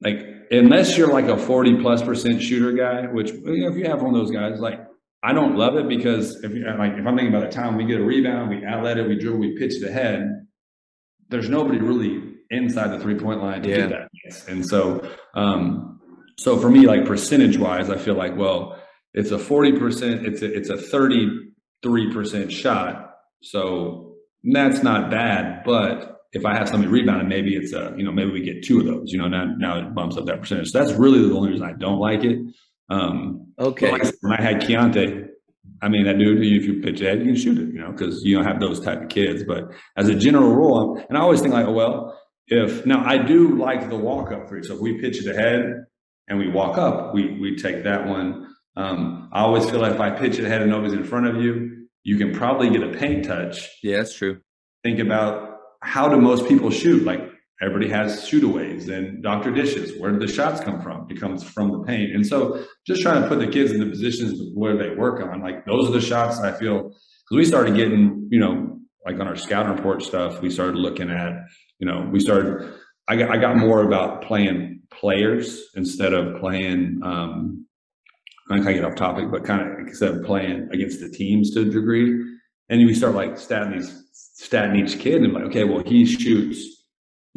like, 0.00 0.18
unless 0.50 0.96
you're 0.96 1.12
like 1.12 1.26
a 1.26 1.36
40 1.36 1.80
plus 1.80 2.02
percent 2.02 2.42
shooter 2.42 2.72
guy, 2.72 3.06
which 3.06 3.30
you 3.30 3.60
know, 3.60 3.68
if 3.68 3.76
you 3.76 3.84
have 3.84 4.02
one 4.02 4.14
of 4.14 4.20
those 4.20 4.30
guys, 4.30 4.60
like 4.60 4.80
I 5.22 5.32
don't 5.32 5.56
love 5.56 5.76
it 5.76 5.88
because 5.88 6.42
if 6.44 6.52
like 6.78 6.92
if 6.92 7.06
I'm 7.06 7.16
thinking 7.16 7.34
about 7.34 7.50
the 7.50 7.54
time 7.54 7.76
we 7.76 7.84
get 7.84 8.00
a 8.00 8.04
rebound, 8.04 8.50
we 8.50 8.64
outlet 8.64 8.98
it, 8.98 9.08
we 9.08 9.18
drill, 9.18 9.36
we 9.36 9.56
pitch 9.58 9.82
it 9.82 9.88
ahead. 9.88 10.46
There's 11.28 11.48
nobody 11.48 11.78
really 11.78 12.34
inside 12.50 12.88
the 12.88 13.00
three 13.00 13.16
point 13.16 13.42
line 13.42 13.62
to 13.62 13.68
yeah. 13.68 13.76
do 13.76 13.88
that. 13.88 14.08
And 14.48 14.64
so 14.64 15.10
um 15.34 15.98
so 16.38 16.56
for 16.56 16.70
me, 16.70 16.86
like 16.86 17.04
percentage 17.04 17.58
wise, 17.58 17.90
I 17.90 17.98
feel 17.98 18.14
like, 18.14 18.36
well, 18.36 18.80
it's 19.12 19.32
a 19.32 19.38
40%, 19.38 20.24
it's 20.24 20.40
a 20.40 20.54
it's 20.54 20.70
a 20.70 20.76
33% 20.76 22.50
shot. 22.50 23.16
So 23.42 24.14
that's 24.44 24.84
not 24.84 25.10
bad. 25.10 25.64
But 25.64 26.20
if 26.32 26.44
I 26.44 26.54
have 26.56 26.68
somebody 26.68 26.92
rebounding, 26.92 27.28
maybe 27.28 27.56
it's 27.56 27.72
a, 27.72 27.92
you 27.96 28.04
know, 28.04 28.12
maybe 28.12 28.30
we 28.30 28.42
get 28.42 28.62
two 28.62 28.78
of 28.78 28.86
those, 28.86 29.10
you 29.10 29.18
know, 29.18 29.26
now, 29.26 29.46
now 29.58 29.78
it 29.78 29.94
bumps 29.94 30.16
up 30.16 30.26
that 30.26 30.40
percentage. 30.40 30.70
So 30.70 30.78
that's 30.78 30.92
really 30.92 31.26
the 31.26 31.34
only 31.34 31.50
reason 31.50 31.66
I 31.66 31.72
don't 31.72 31.98
like 31.98 32.22
it. 32.22 32.38
Um, 32.88 33.52
okay. 33.58 33.90
Like 33.90 34.04
when 34.20 34.32
I 34.32 34.42
had 34.42 34.62
Keontae, 34.62 35.28
I 35.80 35.88
mean, 35.88 36.04
that 36.06 36.18
dude, 36.18 36.38
if 36.42 36.64
you 36.64 36.80
pitch 36.80 37.00
ahead, 37.00 37.20
you 37.20 37.26
can 37.26 37.36
shoot 37.36 37.58
it, 37.58 37.72
you 37.72 37.80
know, 37.80 37.92
because 37.92 38.24
you 38.24 38.34
don't 38.36 38.46
have 38.46 38.60
those 38.60 38.80
type 38.80 39.02
of 39.02 39.08
kids. 39.08 39.44
But 39.44 39.70
as 39.96 40.08
a 40.08 40.14
general 40.14 40.52
rule, 40.54 41.04
and 41.08 41.16
I 41.16 41.20
always 41.20 41.40
think 41.40 41.54
like, 41.54 41.66
oh, 41.66 41.72
well, 41.72 42.20
if 42.48 42.86
now 42.86 43.04
I 43.04 43.18
do 43.18 43.56
like 43.56 43.88
the 43.88 43.96
walk 43.96 44.32
up 44.32 44.48
three. 44.48 44.62
So 44.62 44.74
if 44.74 44.80
we 44.80 45.00
pitch 45.00 45.24
it 45.24 45.34
ahead 45.34 45.84
and 46.28 46.38
we 46.38 46.48
walk 46.48 46.78
up, 46.78 47.14
we 47.14 47.38
we 47.38 47.56
take 47.56 47.84
that 47.84 48.06
one. 48.06 48.54
Um, 48.76 49.28
I 49.32 49.40
always 49.40 49.68
feel 49.68 49.80
like 49.80 49.94
if 49.94 50.00
I 50.00 50.10
pitch 50.10 50.38
it 50.38 50.44
ahead 50.44 50.62
and 50.62 50.70
nobody's 50.70 50.94
in 50.94 51.04
front 51.04 51.26
of 51.26 51.42
you, 51.42 51.86
you 52.04 52.16
can 52.16 52.32
probably 52.32 52.70
get 52.70 52.82
a 52.82 52.96
paint 52.96 53.26
touch. 53.26 53.68
Yeah, 53.82 53.98
that's 53.98 54.14
true. 54.14 54.40
Think 54.82 54.98
about 54.98 55.58
how 55.82 56.08
do 56.08 56.16
most 56.16 56.48
people 56.48 56.70
shoot? 56.70 57.04
Like 57.04 57.20
everybody 57.60 57.88
has 57.88 58.28
shootaways 58.28 58.88
and 58.88 59.22
Dr. 59.22 59.50
Dishes. 59.50 59.98
Where 60.00 60.12
do 60.12 60.18
the 60.18 60.32
shots 60.32 60.60
come 60.60 60.80
from? 60.80 61.06
It 61.10 61.20
comes 61.20 61.42
from 61.42 61.72
the 61.72 61.82
paint. 61.84 62.14
And 62.14 62.26
so 62.26 62.64
just 62.86 63.02
trying 63.02 63.22
to 63.22 63.28
put 63.28 63.40
the 63.40 63.48
kids 63.48 63.72
in 63.72 63.80
the 63.80 63.86
positions 63.86 64.40
where 64.54 64.76
they 64.76 64.94
work 64.94 65.20
on, 65.20 65.40
like 65.40 65.66
those 65.66 65.88
are 65.88 65.92
the 65.92 66.00
shots 66.00 66.38
I 66.38 66.52
feel 66.52 66.82
because 66.84 67.36
we 67.36 67.44
started 67.44 67.74
getting, 67.74 68.28
you 68.30 68.38
know, 68.38 68.78
like 69.04 69.18
on 69.18 69.26
our 69.26 69.36
scout 69.36 69.74
report 69.74 70.02
stuff, 70.02 70.40
we 70.40 70.50
started 70.50 70.76
looking 70.76 71.10
at, 71.10 71.32
you 71.78 71.86
know, 71.86 72.08
we 72.12 72.20
started 72.20 72.74
I 73.08 73.16
got 73.16 73.30
I 73.30 73.38
got 73.38 73.56
more 73.56 73.84
about 73.84 74.22
playing 74.22 74.82
players 74.90 75.70
instead 75.74 76.12
of 76.12 76.40
playing 76.40 77.00
um 77.02 77.66
I 78.50 78.56
kind 78.56 78.68
of 78.68 78.74
get 78.74 78.84
off 78.84 78.94
topic, 78.96 79.30
but 79.30 79.44
kind 79.44 79.60
of 79.60 79.78
instead 79.86 80.14
of 80.14 80.24
playing 80.24 80.68
against 80.72 81.00
the 81.00 81.10
teams 81.10 81.52
to 81.52 81.62
a 81.62 81.64
degree. 81.64 82.24
And 82.70 82.86
we 82.86 82.94
start 82.94 83.14
like 83.14 83.32
statting 83.32 83.74
these 83.74 84.04
statting 84.40 84.78
each 84.78 84.98
kid 85.00 85.22
and 85.22 85.32
like, 85.32 85.44
okay, 85.44 85.64
well, 85.64 85.82
he 85.84 86.06
shoots, 86.06 86.77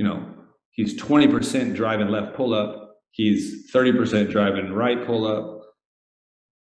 you 0.01 0.07
know, 0.07 0.25
he's 0.71 0.99
20% 0.99 1.75
driving 1.75 2.07
left 2.07 2.35
pull 2.35 2.55
up, 2.55 2.95
he's 3.11 3.71
30% 3.71 4.31
driving 4.31 4.73
right 4.73 5.05
pull 5.05 5.27
up. 5.27 5.61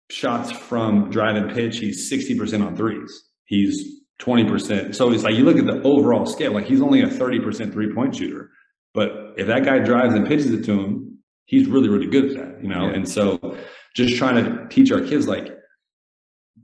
Shots 0.08 0.50
from 0.50 1.10
driving 1.10 1.54
pitch, 1.54 1.76
he's 1.76 2.10
60% 2.10 2.66
on 2.66 2.74
threes. 2.74 3.24
He's 3.44 4.00
20%. 4.22 4.94
So 4.94 5.12
it's 5.12 5.22
like 5.22 5.34
you 5.34 5.44
look 5.44 5.58
at 5.58 5.66
the 5.66 5.82
overall 5.82 6.24
scale, 6.24 6.52
like 6.52 6.64
he's 6.64 6.80
only 6.80 7.02
a 7.02 7.08
30% 7.08 7.74
three 7.74 7.92
point 7.92 8.16
shooter. 8.16 8.48
But 8.94 9.34
if 9.36 9.48
that 9.48 9.66
guy 9.66 9.80
drives 9.80 10.14
and 10.14 10.26
pitches 10.26 10.50
it 10.50 10.64
to 10.64 10.72
him, 10.72 11.18
he's 11.44 11.68
really, 11.68 11.90
really 11.90 12.06
good 12.06 12.30
at 12.30 12.36
that, 12.38 12.62
you 12.62 12.70
know? 12.70 12.86
Yeah. 12.86 12.94
And 12.94 13.06
so 13.06 13.58
just 13.94 14.16
trying 14.16 14.42
to 14.42 14.66
teach 14.68 14.90
our 14.92 15.02
kids, 15.02 15.28
like, 15.28 15.54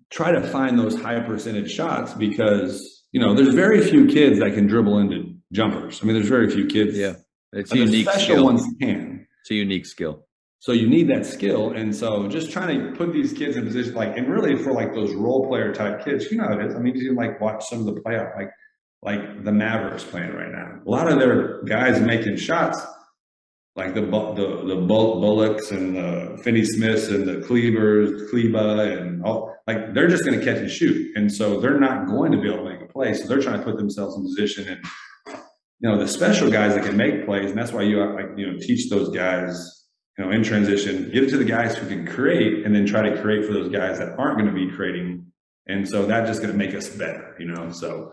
try 0.09 0.33
to 0.33 0.41
find 0.41 0.79
those 0.79 0.99
high 0.99 1.21
percentage 1.21 1.71
shots 1.71 2.15
because, 2.15 3.05
you 3.13 3.21
know, 3.21 3.35
there's 3.35 3.55
very 3.55 3.83
few 3.83 4.07
kids 4.07 4.39
that 4.39 4.55
can 4.55 4.67
dribble 4.67 4.99
into 5.01 5.32
jumpers. 5.53 6.01
I 6.03 6.07
mean, 6.07 6.15
there's 6.15 6.29
very 6.29 6.51
few 6.51 6.67
kids. 6.67 6.97
Yeah. 6.97 7.15
It's 7.53 7.73
a 7.73 7.79
unique 7.79 8.09
special 8.09 8.23
skill. 8.23 8.45
ones 8.45 8.65
can. 8.81 9.27
It's 9.43 9.51
a 9.51 9.55
unique 9.55 9.87
skill. 9.87 10.27
So 10.59 10.73
you 10.73 10.89
need 10.89 11.09
that 11.09 11.27
skill. 11.27 11.73
And 11.73 11.95
so 11.95 12.29
just 12.29 12.51
trying 12.53 12.79
to 12.79 12.97
put 12.97 13.13
these 13.13 13.33
kids 13.33 13.57
in 13.57 13.67
position, 13.67 13.95
like, 13.95 14.17
and 14.17 14.29
really 14.29 14.57
for 14.57 14.73
like 14.73 14.95
those 14.95 15.13
role 15.13 15.47
player 15.49 15.75
type 15.75 16.05
kids, 16.05 16.31
you 16.31 16.39
know 16.39 16.45
how 16.45 16.59
it 16.59 16.67
is. 16.67 16.75
I 16.75 16.79
mean, 16.79 16.95
you 16.95 17.09
can 17.09 17.17
like 17.17 17.41
watch 17.41 17.65
some 17.69 17.81
of 17.81 17.87
the 17.95 18.01
playoff, 18.01 18.35
like, 18.37 18.51
like 19.03 19.45
the 19.45 19.53
Mavericks 19.53 20.05
playing 20.05 20.33
right 20.33 20.53
now. 20.53 20.81
A 20.87 20.89
lot 20.89 21.11
of 21.11 21.19
their 21.19 21.63
guys 21.65 22.01
making 22.01 22.37
shots, 22.37 22.79
like 23.75 23.95
the 23.95 24.03
the 24.03 24.65
the 24.65 24.77
Bullocks 24.77 25.73
and 25.73 25.97
the 25.97 26.41
Finney 26.45 26.65
Smiths 26.65 27.09
and 27.09 27.27
the 27.27 27.37
Klebers, 27.47 28.31
Kleber 28.31 28.99
and 28.99 29.25
all, 29.25 29.57
like 29.67 29.95
they're 29.95 30.09
just 30.09 30.25
going 30.25 30.39
to 30.39 30.45
catch 30.45 30.59
and 30.59 30.71
shoot, 30.71 31.17
and 31.17 31.33
so 31.33 31.59
they're 31.59 31.81
not 31.81 32.07
going 32.07 32.31
to 32.33 32.39
be 32.39 32.49
able 32.49 32.65
to 32.65 32.71
make 32.71 32.83
a 32.83 32.93
play. 32.93 33.13
So 33.15 33.27
they're 33.27 33.43
trying 33.43 33.59
to 33.59 33.65
put 33.65 33.77
themselves 33.77 34.17
in 34.17 34.23
position, 34.23 34.69
and 34.69 34.85
you 35.83 35.89
know 35.91 35.99
the 35.99 36.09
special 36.09 36.51
guys 36.51 36.75
that 36.75 36.85
can 36.85 36.97
make 36.97 37.25
plays, 37.27 37.51
and 37.51 37.59
that's 37.59 37.73
why 37.73 37.83
you 37.83 38.03
like 38.15 38.37
you 38.37 38.51
know 38.51 38.59
teach 38.59 38.89
those 38.89 39.11
guys 39.11 39.83
you 40.19 40.25
know, 40.25 40.31
in 40.31 40.43
transition, 40.43 41.11
give 41.11 41.25
it 41.25 41.31
to 41.31 41.39
the 41.39 41.45
guys 41.45 41.77
who 41.77 41.87
can 41.87 42.07
create 42.07 42.67
and 42.67 42.75
then 42.75 42.85
try 42.85 43.09
to 43.09 43.21
create 43.21 43.47
for 43.47 43.53
those 43.53 43.71
guys 43.71 43.99
that 43.99 44.19
aren't 44.19 44.39
going 44.39 44.47
to 44.47 44.55
be 44.55 44.71
creating. 44.71 45.27
And 45.67 45.89
so 45.89 46.05
that's 46.05 46.29
just 46.29 46.43
going 46.43 46.53
to 46.53 46.59
make 46.59 46.75
us 46.75 46.89
better, 46.91 47.35
you 47.39 47.47
know? 47.47 47.71
So, 47.71 48.13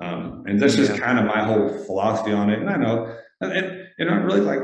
um, 0.00 0.44
and 0.46 0.60
that's 0.60 0.76
just 0.76 0.92
yeah. 0.92 0.98
kind 0.98 1.18
of 1.18 1.24
my 1.24 1.42
whole 1.44 1.84
philosophy 1.84 2.32
on 2.32 2.50
it. 2.50 2.60
And 2.60 2.70
I 2.70 2.76
know, 2.76 3.16
and, 3.40 3.52
and, 3.98 4.10
I 4.10 4.14
really 4.14 4.40
like 4.40 4.60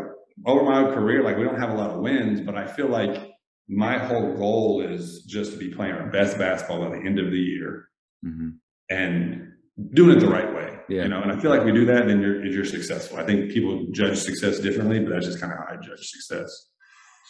over 0.47 0.62
my 0.62 0.95
career, 0.95 1.23
like 1.23 1.37
we 1.37 1.45
don't 1.45 1.59
have 1.59 1.71
a 1.71 1.75
lot 1.75 1.90
of 1.90 2.01
wins, 2.01 2.40
but 2.40 2.57
I 2.57 2.66
feel 2.66 2.88
like 2.88 3.33
my 3.69 3.99
whole 3.99 4.35
goal 4.35 4.81
is 4.81 5.25
just 5.25 5.53
to 5.53 5.59
be 5.59 5.69
playing 5.69 5.95
our 5.95 6.09
best 6.09 6.38
basketball 6.38 6.88
by 6.88 6.97
the 6.97 7.05
end 7.05 7.19
of 7.19 7.31
the 7.31 7.38
year 7.38 7.88
mm-hmm. 8.25 8.51
and 8.90 9.53
doing 9.92 10.16
it 10.16 10.21
the 10.21 10.29
right 10.29 10.55
way. 10.55 10.76
Yeah. 10.88 11.03
You 11.03 11.09
know, 11.09 11.20
and 11.20 11.33
I 11.33 11.40
feel 11.40 11.51
like 11.51 11.64
we 11.64 11.72
do 11.72 11.85
that, 11.87 12.07
then 12.07 12.20
you're 12.20 12.44
you're 12.44 12.64
successful. 12.64 13.18
I 13.18 13.25
think 13.25 13.51
people 13.51 13.87
judge 13.90 14.18
success 14.18 14.61
differently, 14.61 15.01
but 15.01 15.11
that's 15.11 15.27
just 15.27 15.40
kind 15.40 15.53
of 15.53 15.59
how 15.59 15.75
I 15.75 15.77
judge 15.77 16.01
success. 16.01 16.68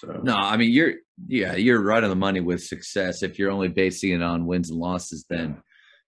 So 0.00 0.20
no, 0.22 0.34
I 0.34 0.56
mean 0.56 0.72
you're 0.72 0.94
yeah, 1.26 1.54
you're 1.54 1.80
right 1.80 2.04
on 2.04 2.10
the 2.10 2.16
money 2.16 2.40
with 2.40 2.62
success. 2.62 3.22
If 3.22 3.38
you're 3.38 3.50
only 3.50 3.68
basing 3.68 4.12
it 4.12 4.22
on 4.22 4.46
wins 4.46 4.70
and 4.70 4.78
losses, 4.78 5.24
then 5.28 5.62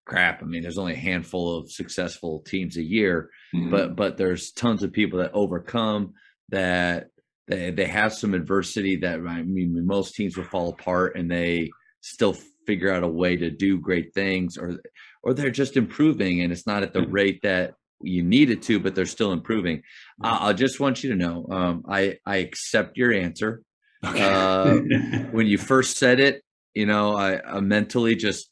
crap. 0.09 0.43
I 0.43 0.47
mean, 0.47 0.63
there's 0.63 0.79
only 0.79 0.95
a 0.95 0.97
handful 0.97 1.57
of 1.57 1.71
successful 1.71 2.41
teams 2.41 2.77
a 2.77 2.83
year, 2.83 3.31
mm-hmm. 3.55 3.71
but 3.71 3.95
but 3.95 4.17
there's 4.17 4.51
tons 4.51 4.83
of 4.83 4.93
people 4.93 5.21
that 5.21 5.33
overcome 5.33 6.15
that 6.49 7.09
they 7.47 7.71
they 7.71 7.87
have 7.87 8.13
some 8.13 8.35
adversity 8.35 8.97
that 8.97 9.21
I 9.21 9.43
mean 9.43 9.87
most 9.87 10.15
teams 10.15 10.37
will 10.37 10.45
fall 10.45 10.71
apart 10.71 11.17
and 11.17 11.31
they 11.31 11.71
still 12.01 12.37
figure 12.69 12.93
out 12.93 13.03
a 13.03 13.09
way 13.23 13.37
to 13.37 13.51
do 13.51 13.81
great 13.89 14.13
things 14.13 14.57
or 14.57 14.79
or 15.23 15.35
they're 15.35 15.61
just 15.63 15.77
improving 15.77 16.43
and 16.43 16.53
it's 16.53 16.67
not 16.67 16.83
at 16.83 16.93
the 16.93 17.01
mm-hmm. 17.01 17.21
rate 17.21 17.41
that 17.43 17.75
you 18.03 18.23
need 18.23 18.51
it 18.51 18.63
to 18.63 18.79
but 18.79 18.95
they're 18.95 19.07
still 19.17 19.33
improving 19.33 19.79
mm-hmm. 19.79 20.27
i, 20.27 20.49
I 20.49 20.53
just 20.53 20.79
want 20.79 21.03
you 21.03 21.11
to 21.11 21.17
know 21.17 21.47
um, 21.51 21.75
i 21.89 22.01
i 22.27 22.37
accept 22.37 22.97
your 22.97 23.13
answer 23.13 23.63
Okay. 24.05 24.23
uh, 24.23 24.75
when 25.33 25.47
you 25.47 25.59
first 25.59 25.97
said 25.97 26.21
it, 26.21 26.43
you 26.75 26.87
know, 26.87 27.17
I, 27.17 27.41
I 27.43 27.61
mentally 27.61 28.15
just 28.15 28.51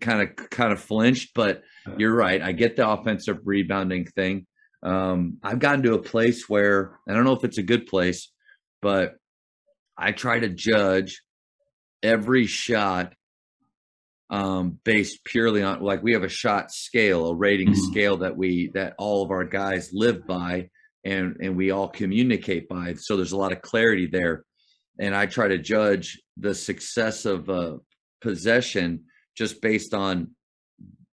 kind 0.00 0.22
of 0.22 0.50
kind 0.50 0.72
of 0.72 0.80
flinched, 0.80 1.34
but 1.34 1.62
you're 1.96 2.14
right. 2.14 2.42
I 2.42 2.52
get 2.52 2.76
the 2.76 2.88
offensive 2.88 3.38
rebounding 3.44 4.06
thing. 4.06 4.46
Um, 4.82 5.38
I've 5.42 5.60
gotten 5.60 5.82
to 5.84 5.94
a 5.94 6.02
place 6.02 6.48
where 6.48 6.98
I 7.08 7.12
don't 7.12 7.24
know 7.24 7.32
if 7.32 7.44
it's 7.44 7.58
a 7.58 7.62
good 7.62 7.86
place, 7.86 8.30
but 8.80 9.14
I 9.96 10.12
try 10.12 10.40
to 10.40 10.48
judge 10.48 11.22
every 12.02 12.46
shot 12.46 13.14
um, 14.32 14.78
based 14.82 15.24
purely 15.24 15.62
on 15.62 15.82
like 15.82 16.02
we 16.02 16.14
have 16.14 16.24
a 16.24 16.28
shot 16.28 16.72
scale, 16.72 17.28
a 17.28 17.34
rating 17.34 17.68
mm-hmm. 17.68 17.92
scale 17.92 18.16
that 18.18 18.36
we 18.36 18.70
that 18.74 18.94
all 18.98 19.22
of 19.22 19.30
our 19.30 19.44
guys 19.44 19.90
live 19.92 20.26
by 20.26 20.70
and 21.04 21.36
and 21.40 21.54
we 21.56 21.70
all 21.70 21.88
communicate 21.88 22.68
by. 22.68 22.94
So 22.94 23.16
there's 23.16 23.32
a 23.32 23.36
lot 23.36 23.52
of 23.52 23.62
clarity 23.62 24.08
there 24.10 24.44
and 24.98 25.14
I 25.14 25.26
try 25.26 25.48
to 25.48 25.58
judge 25.58 26.20
the 26.36 26.54
success 26.54 27.26
of 27.26 27.48
a 27.50 27.78
possession 28.20 29.04
just 29.36 29.60
based 29.60 29.94
on 29.94 30.30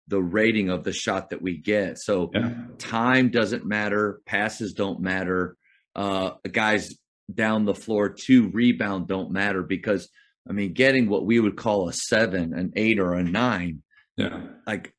the 0.08 0.22
rating 0.22 0.70
of 0.70 0.84
the 0.84 0.94
shot 0.94 1.30
that 1.30 1.42
we 1.42 1.58
get. 1.58 2.00
So 2.00 2.32
yeah. 2.34 2.54
time 2.78 3.30
doesn't 3.30 3.66
matter, 3.66 4.22
passes 4.26 4.74
don't 4.74 5.02
matter, 5.02 5.56
uh, 5.96 6.32
guys 6.52 6.96
down 7.32 7.66
the 7.66 7.76
floor 7.76 8.10
to 8.10 8.50
rebound 8.50 9.08
don't 9.08 9.32
matter 9.32 9.62
because 9.62 10.10
I 10.48 10.54
mean 10.54 10.74
getting 10.74 11.10
what 11.10 11.26
we 11.26 11.40
would 11.40 11.58
call 11.58 11.90
a 11.90 11.94
seven, 11.94 12.54
an 12.54 12.74
eight, 12.76 13.00
or 13.00 13.14
a 13.14 13.24
nine, 13.24 13.82
yeah, 14.18 14.42
like 14.68 14.94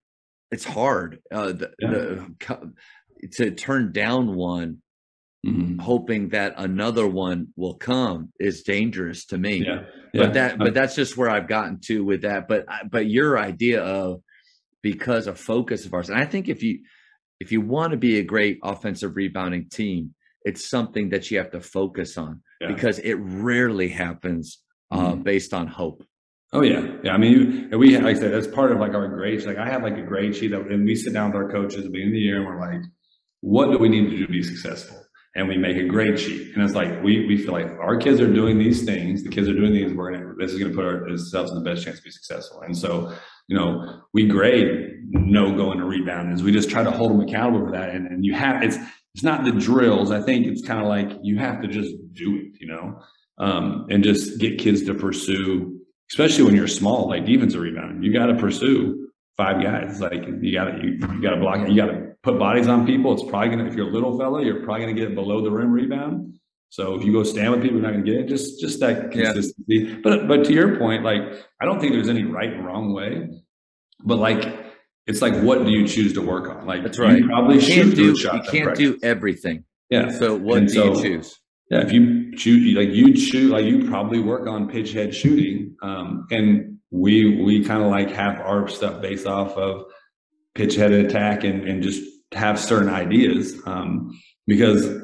it's 0.50 0.64
hard. 0.64 1.20
Uh, 1.32 1.52
the, 1.52 1.70
yeah. 1.78 1.90
the, 1.90 2.72
to 3.32 3.50
turn 3.50 3.92
down 3.92 4.34
one 4.34 4.82
Mm-hmm. 5.46 5.78
hoping 5.78 6.28
that 6.28 6.52
another 6.58 7.06
one 7.06 7.48
will 7.56 7.72
come 7.72 8.30
is 8.38 8.62
dangerous 8.62 9.24
to 9.24 9.38
me. 9.38 9.64
Yeah. 9.66 9.84
Yeah. 10.12 10.24
But 10.24 10.34
that, 10.34 10.58
but 10.58 10.74
that's 10.74 10.94
just 10.94 11.16
where 11.16 11.30
I've 11.30 11.48
gotten 11.48 11.80
to 11.86 12.04
with 12.04 12.22
that. 12.22 12.46
But, 12.46 12.66
but 12.90 13.06
your 13.06 13.38
idea 13.38 13.82
of 13.82 14.20
because 14.82 15.26
of 15.26 15.40
focus 15.40 15.86
of 15.86 15.94
ours, 15.94 16.10
and 16.10 16.20
I 16.20 16.26
think 16.26 16.50
if 16.50 16.62
you, 16.62 16.80
if 17.40 17.52
you 17.52 17.62
want 17.62 17.92
to 17.92 17.96
be 17.96 18.18
a 18.18 18.22
great 18.22 18.58
offensive 18.62 19.16
rebounding 19.16 19.70
team, 19.70 20.14
it's 20.42 20.68
something 20.68 21.08
that 21.08 21.30
you 21.30 21.38
have 21.38 21.52
to 21.52 21.62
focus 21.62 22.18
on 22.18 22.42
because 22.60 22.98
it 22.98 23.14
rarely 23.14 23.88
happens 23.88 24.58
uh, 24.90 25.12
mm-hmm. 25.12 25.22
based 25.22 25.54
on 25.54 25.66
hope. 25.66 26.04
Oh 26.52 26.62
yeah, 26.62 26.96
yeah. 27.04 27.12
I 27.12 27.16
mean, 27.16 27.70
we 27.70 27.96
like 27.96 28.16
I 28.16 28.18
said 28.18 28.32
that's 28.32 28.48
part 28.48 28.72
of 28.72 28.78
like 28.78 28.94
our 28.94 29.08
grades. 29.08 29.46
Like 29.46 29.58
I 29.58 29.68
have 29.68 29.82
like 29.82 29.96
a 29.96 30.02
grade 30.02 30.34
sheet 30.34 30.48
that, 30.48 30.62
and 30.62 30.84
we 30.84 30.96
sit 30.96 31.12
down 31.12 31.30
with 31.30 31.36
our 31.36 31.50
coaches 31.50 31.78
at 31.78 31.84
the 31.84 31.90
beginning 31.90 32.08
of 32.08 32.14
the 32.14 32.20
year, 32.20 32.38
and 32.38 32.46
we're 32.46 32.60
like, 32.60 32.82
what 33.40 33.70
do 33.70 33.78
we 33.78 33.88
need 33.88 34.10
to 34.10 34.16
do 34.16 34.26
to 34.26 34.32
be 34.32 34.42
successful? 34.42 35.00
and 35.36 35.46
we 35.46 35.56
make 35.56 35.76
a 35.76 35.84
grade 35.84 36.18
sheet. 36.18 36.54
And 36.54 36.64
it's 36.64 36.74
like 36.74 37.02
we 37.02 37.26
we 37.26 37.38
feel 37.38 37.52
like 37.52 37.70
our 37.80 37.96
kids 37.96 38.20
are 38.20 38.32
doing 38.32 38.58
these 38.58 38.84
things, 38.84 39.22
the 39.22 39.28
kids 39.28 39.48
are 39.48 39.54
doing 39.54 39.72
these, 39.72 39.92
we're 39.92 40.12
gonna 40.12 40.34
this 40.38 40.52
is 40.52 40.58
gonna 40.58 40.74
put 40.74 40.84
ourselves 40.84 41.52
in 41.52 41.62
the 41.62 41.64
best 41.64 41.84
chance 41.84 41.98
to 41.98 42.02
be 42.02 42.10
successful. 42.10 42.62
And 42.62 42.76
so, 42.76 43.12
you 43.48 43.56
know, 43.56 44.02
we 44.12 44.26
grade 44.26 44.90
no 45.10 45.54
going 45.54 45.78
to 45.78 45.84
rebound 45.84 46.32
is 46.32 46.42
we 46.42 46.52
just 46.52 46.70
try 46.70 46.82
to 46.82 46.90
hold 46.90 47.10
them 47.12 47.20
accountable 47.20 47.66
for 47.66 47.72
that. 47.72 47.90
And, 47.90 48.06
and 48.06 48.24
you 48.24 48.34
have 48.34 48.62
it's 48.62 48.76
it's 49.14 49.24
not 49.24 49.44
the 49.44 49.52
drills. 49.52 50.10
I 50.10 50.20
think 50.22 50.46
it's 50.46 50.66
kind 50.66 50.80
of 50.80 50.86
like 50.86 51.18
you 51.22 51.38
have 51.38 51.60
to 51.62 51.68
just 51.68 51.94
do 52.12 52.36
it, 52.36 52.60
you 52.60 52.68
know, 52.68 53.00
um, 53.40 53.86
and 53.90 54.04
just 54.04 54.38
get 54.38 54.58
kids 54.58 54.84
to 54.84 54.94
pursue, 54.94 55.80
especially 56.12 56.44
when 56.44 56.54
you're 56.54 56.68
small, 56.68 57.08
like 57.08 57.24
defensive 57.26 57.60
rebounding. 57.60 58.02
You 58.02 58.12
got 58.12 58.26
to 58.26 58.34
pursue 58.36 59.08
five 59.36 59.62
guys. 59.62 60.00
Like 60.00 60.24
you 60.40 60.52
got 60.52 60.66
to 60.66 60.78
you, 60.84 60.90
you 60.92 61.22
got 61.22 61.30
to 61.30 61.40
block 61.40 61.58
it. 61.58 61.70
You 61.70 61.76
got 61.76 61.90
to 61.90 62.12
put 62.22 62.38
bodies 62.38 62.68
on 62.68 62.86
people. 62.86 63.12
It's 63.14 63.22
probably 63.28 63.48
gonna 63.48 63.64
if 63.66 63.74
you're 63.74 63.88
a 63.88 63.92
little 63.92 64.16
fella, 64.18 64.44
you're 64.44 64.62
probably 64.62 64.82
gonna 64.82 64.94
get 64.94 65.14
below 65.14 65.42
the 65.42 65.50
rim 65.50 65.72
rebound. 65.72 66.36
So 66.68 66.94
if 66.94 67.04
you 67.04 67.12
go 67.12 67.24
stand 67.24 67.50
with 67.50 67.62
people, 67.62 67.78
you're 67.78 67.86
not 67.86 67.92
gonna 67.92 68.04
get 68.04 68.14
it. 68.16 68.28
Just 68.28 68.60
just 68.60 68.78
that 68.80 69.14
Yeah. 69.16 69.32
consistency. 69.32 69.94
But 70.04 70.28
but 70.28 70.44
to 70.44 70.52
your 70.52 70.76
point, 70.78 71.02
like 71.02 71.22
I 71.60 71.64
don't 71.64 71.80
think 71.80 71.92
there's 71.94 72.08
any 72.10 72.24
right 72.24 72.52
and 72.52 72.64
wrong 72.64 72.92
way. 72.92 73.28
But 74.04 74.18
like 74.18 74.42
it's 75.06 75.22
like 75.22 75.34
what 75.42 75.64
do 75.64 75.70
you 75.72 75.88
choose 75.88 76.12
to 76.12 76.20
work 76.22 76.48
on? 76.48 76.66
Like 76.66 76.82
That's 76.84 76.98
right. 76.98 77.18
You 77.18 77.26
probably 77.26 77.56
You 77.56 77.60
shoot 77.62 77.74
can't 77.84 77.94
do 77.96 78.02
you 78.12 78.42
can't 78.50 78.76
do 78.76 78.98
everything. 79.02 79.64
yeah. 79.88 80.10
So 80.10 80.36
what 80.36 80.58
And 80.58 80.68
do 80.68 80.74
so- 80.74 80.94
you 80.94 81.02
choose? 81.02 81.36
Yeah, 81.70 81.82
if 81.82 81.92
you 81.92 82.36
shoot, 82.36 82.76
like 82.76 82.94
you'd 82.94 83.18
shoot, 83.18 83.52
like 83.52 83.64
you 83.64 83.88
probably 83.88 84.18
work 84.18 84.48
on 84.48 84.68
pitch 84.68 84.92
head 84.92 85.14
shooting, 85.14 85.76
um, 85.82 86.26
and 86.30 86.78
we 86.90 87.42
we 87.42 87.64
kind 87.64 87.82
of 87.82 87.90
like 87.90 88.10
have 88.10 88.40
our 88.40 88.66
stuff 88.66 89.00
based 89.00 89.26
off 89.26 89.52
of 89.52 89.84
pitch 90.54 90.74
head 90.74 90.92
attack 90.92 91.44
and 91.44 91.66
and 91.68 91.82
just 91.82 92.02
have 92.32 92.58
certain 92.58 92.88
ideas 92.88 93.54
um, 93.66 94.18
because 94.46 95.00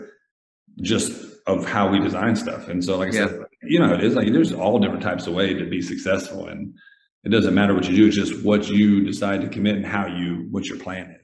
just 0.82 1.12
of 1.46 1.66
how 1.68 1.88
we 1.88 2.00
design 2.00 2.34
stuff. 2.34 2.68
And 2.68 2.84
so, 2.84 2.98
like 2.98 3.10
I 3.10 3.12
said, 3.12 3.40
you 3.62 3.78
know, 3.78 3.94
it 3.94 4.02
is 4.02 4.14
like 4.14 4.32
there's 4.32 4.52
all 4.52 4.78
different 4.80 5.02
types 5.02 5.26
of 5.26 5.34
way 5.34 5.54
to 5.54 5.64
be 5.66 5.80
successful, 5.80 6.48
and 6.48 6.74
it 7.24 7.28
doesn't 7.28 7.54
matter 7.54 7.74
what 7.74 7.88
you 7.88 7.96
do; 7.96 8.06
it's 8.08 8.16
just 8.16 8.44
what 8.44 8.68
you 8.68 9.04
decide 9.04 9.40
to 9.42 9.48
commit 9.48 9.76
and 9.76 9.86
how 9.86 10.06
you 10.06 10.48
what 10.50 10.66
your 10.66 10.78
plan 10.78 11.12
is. 11.12 11.22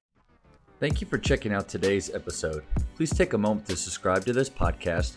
Thank 0.78 1.00
you 1.00 1.06
for 1.06 1.18
checking 1.18 1.52
out 1.52 1.68
today's 1.68 2.12
episode. 2.12 2.64
Please 2.96 3.14
take 3.14 3.34
a 3.34 3.38
moment 3.38 3.66
to 3.66 3.76
subscribe 3.76 4.24
to 4.24 4.32
this 4.32 4.50
podcast, 4.50 5.16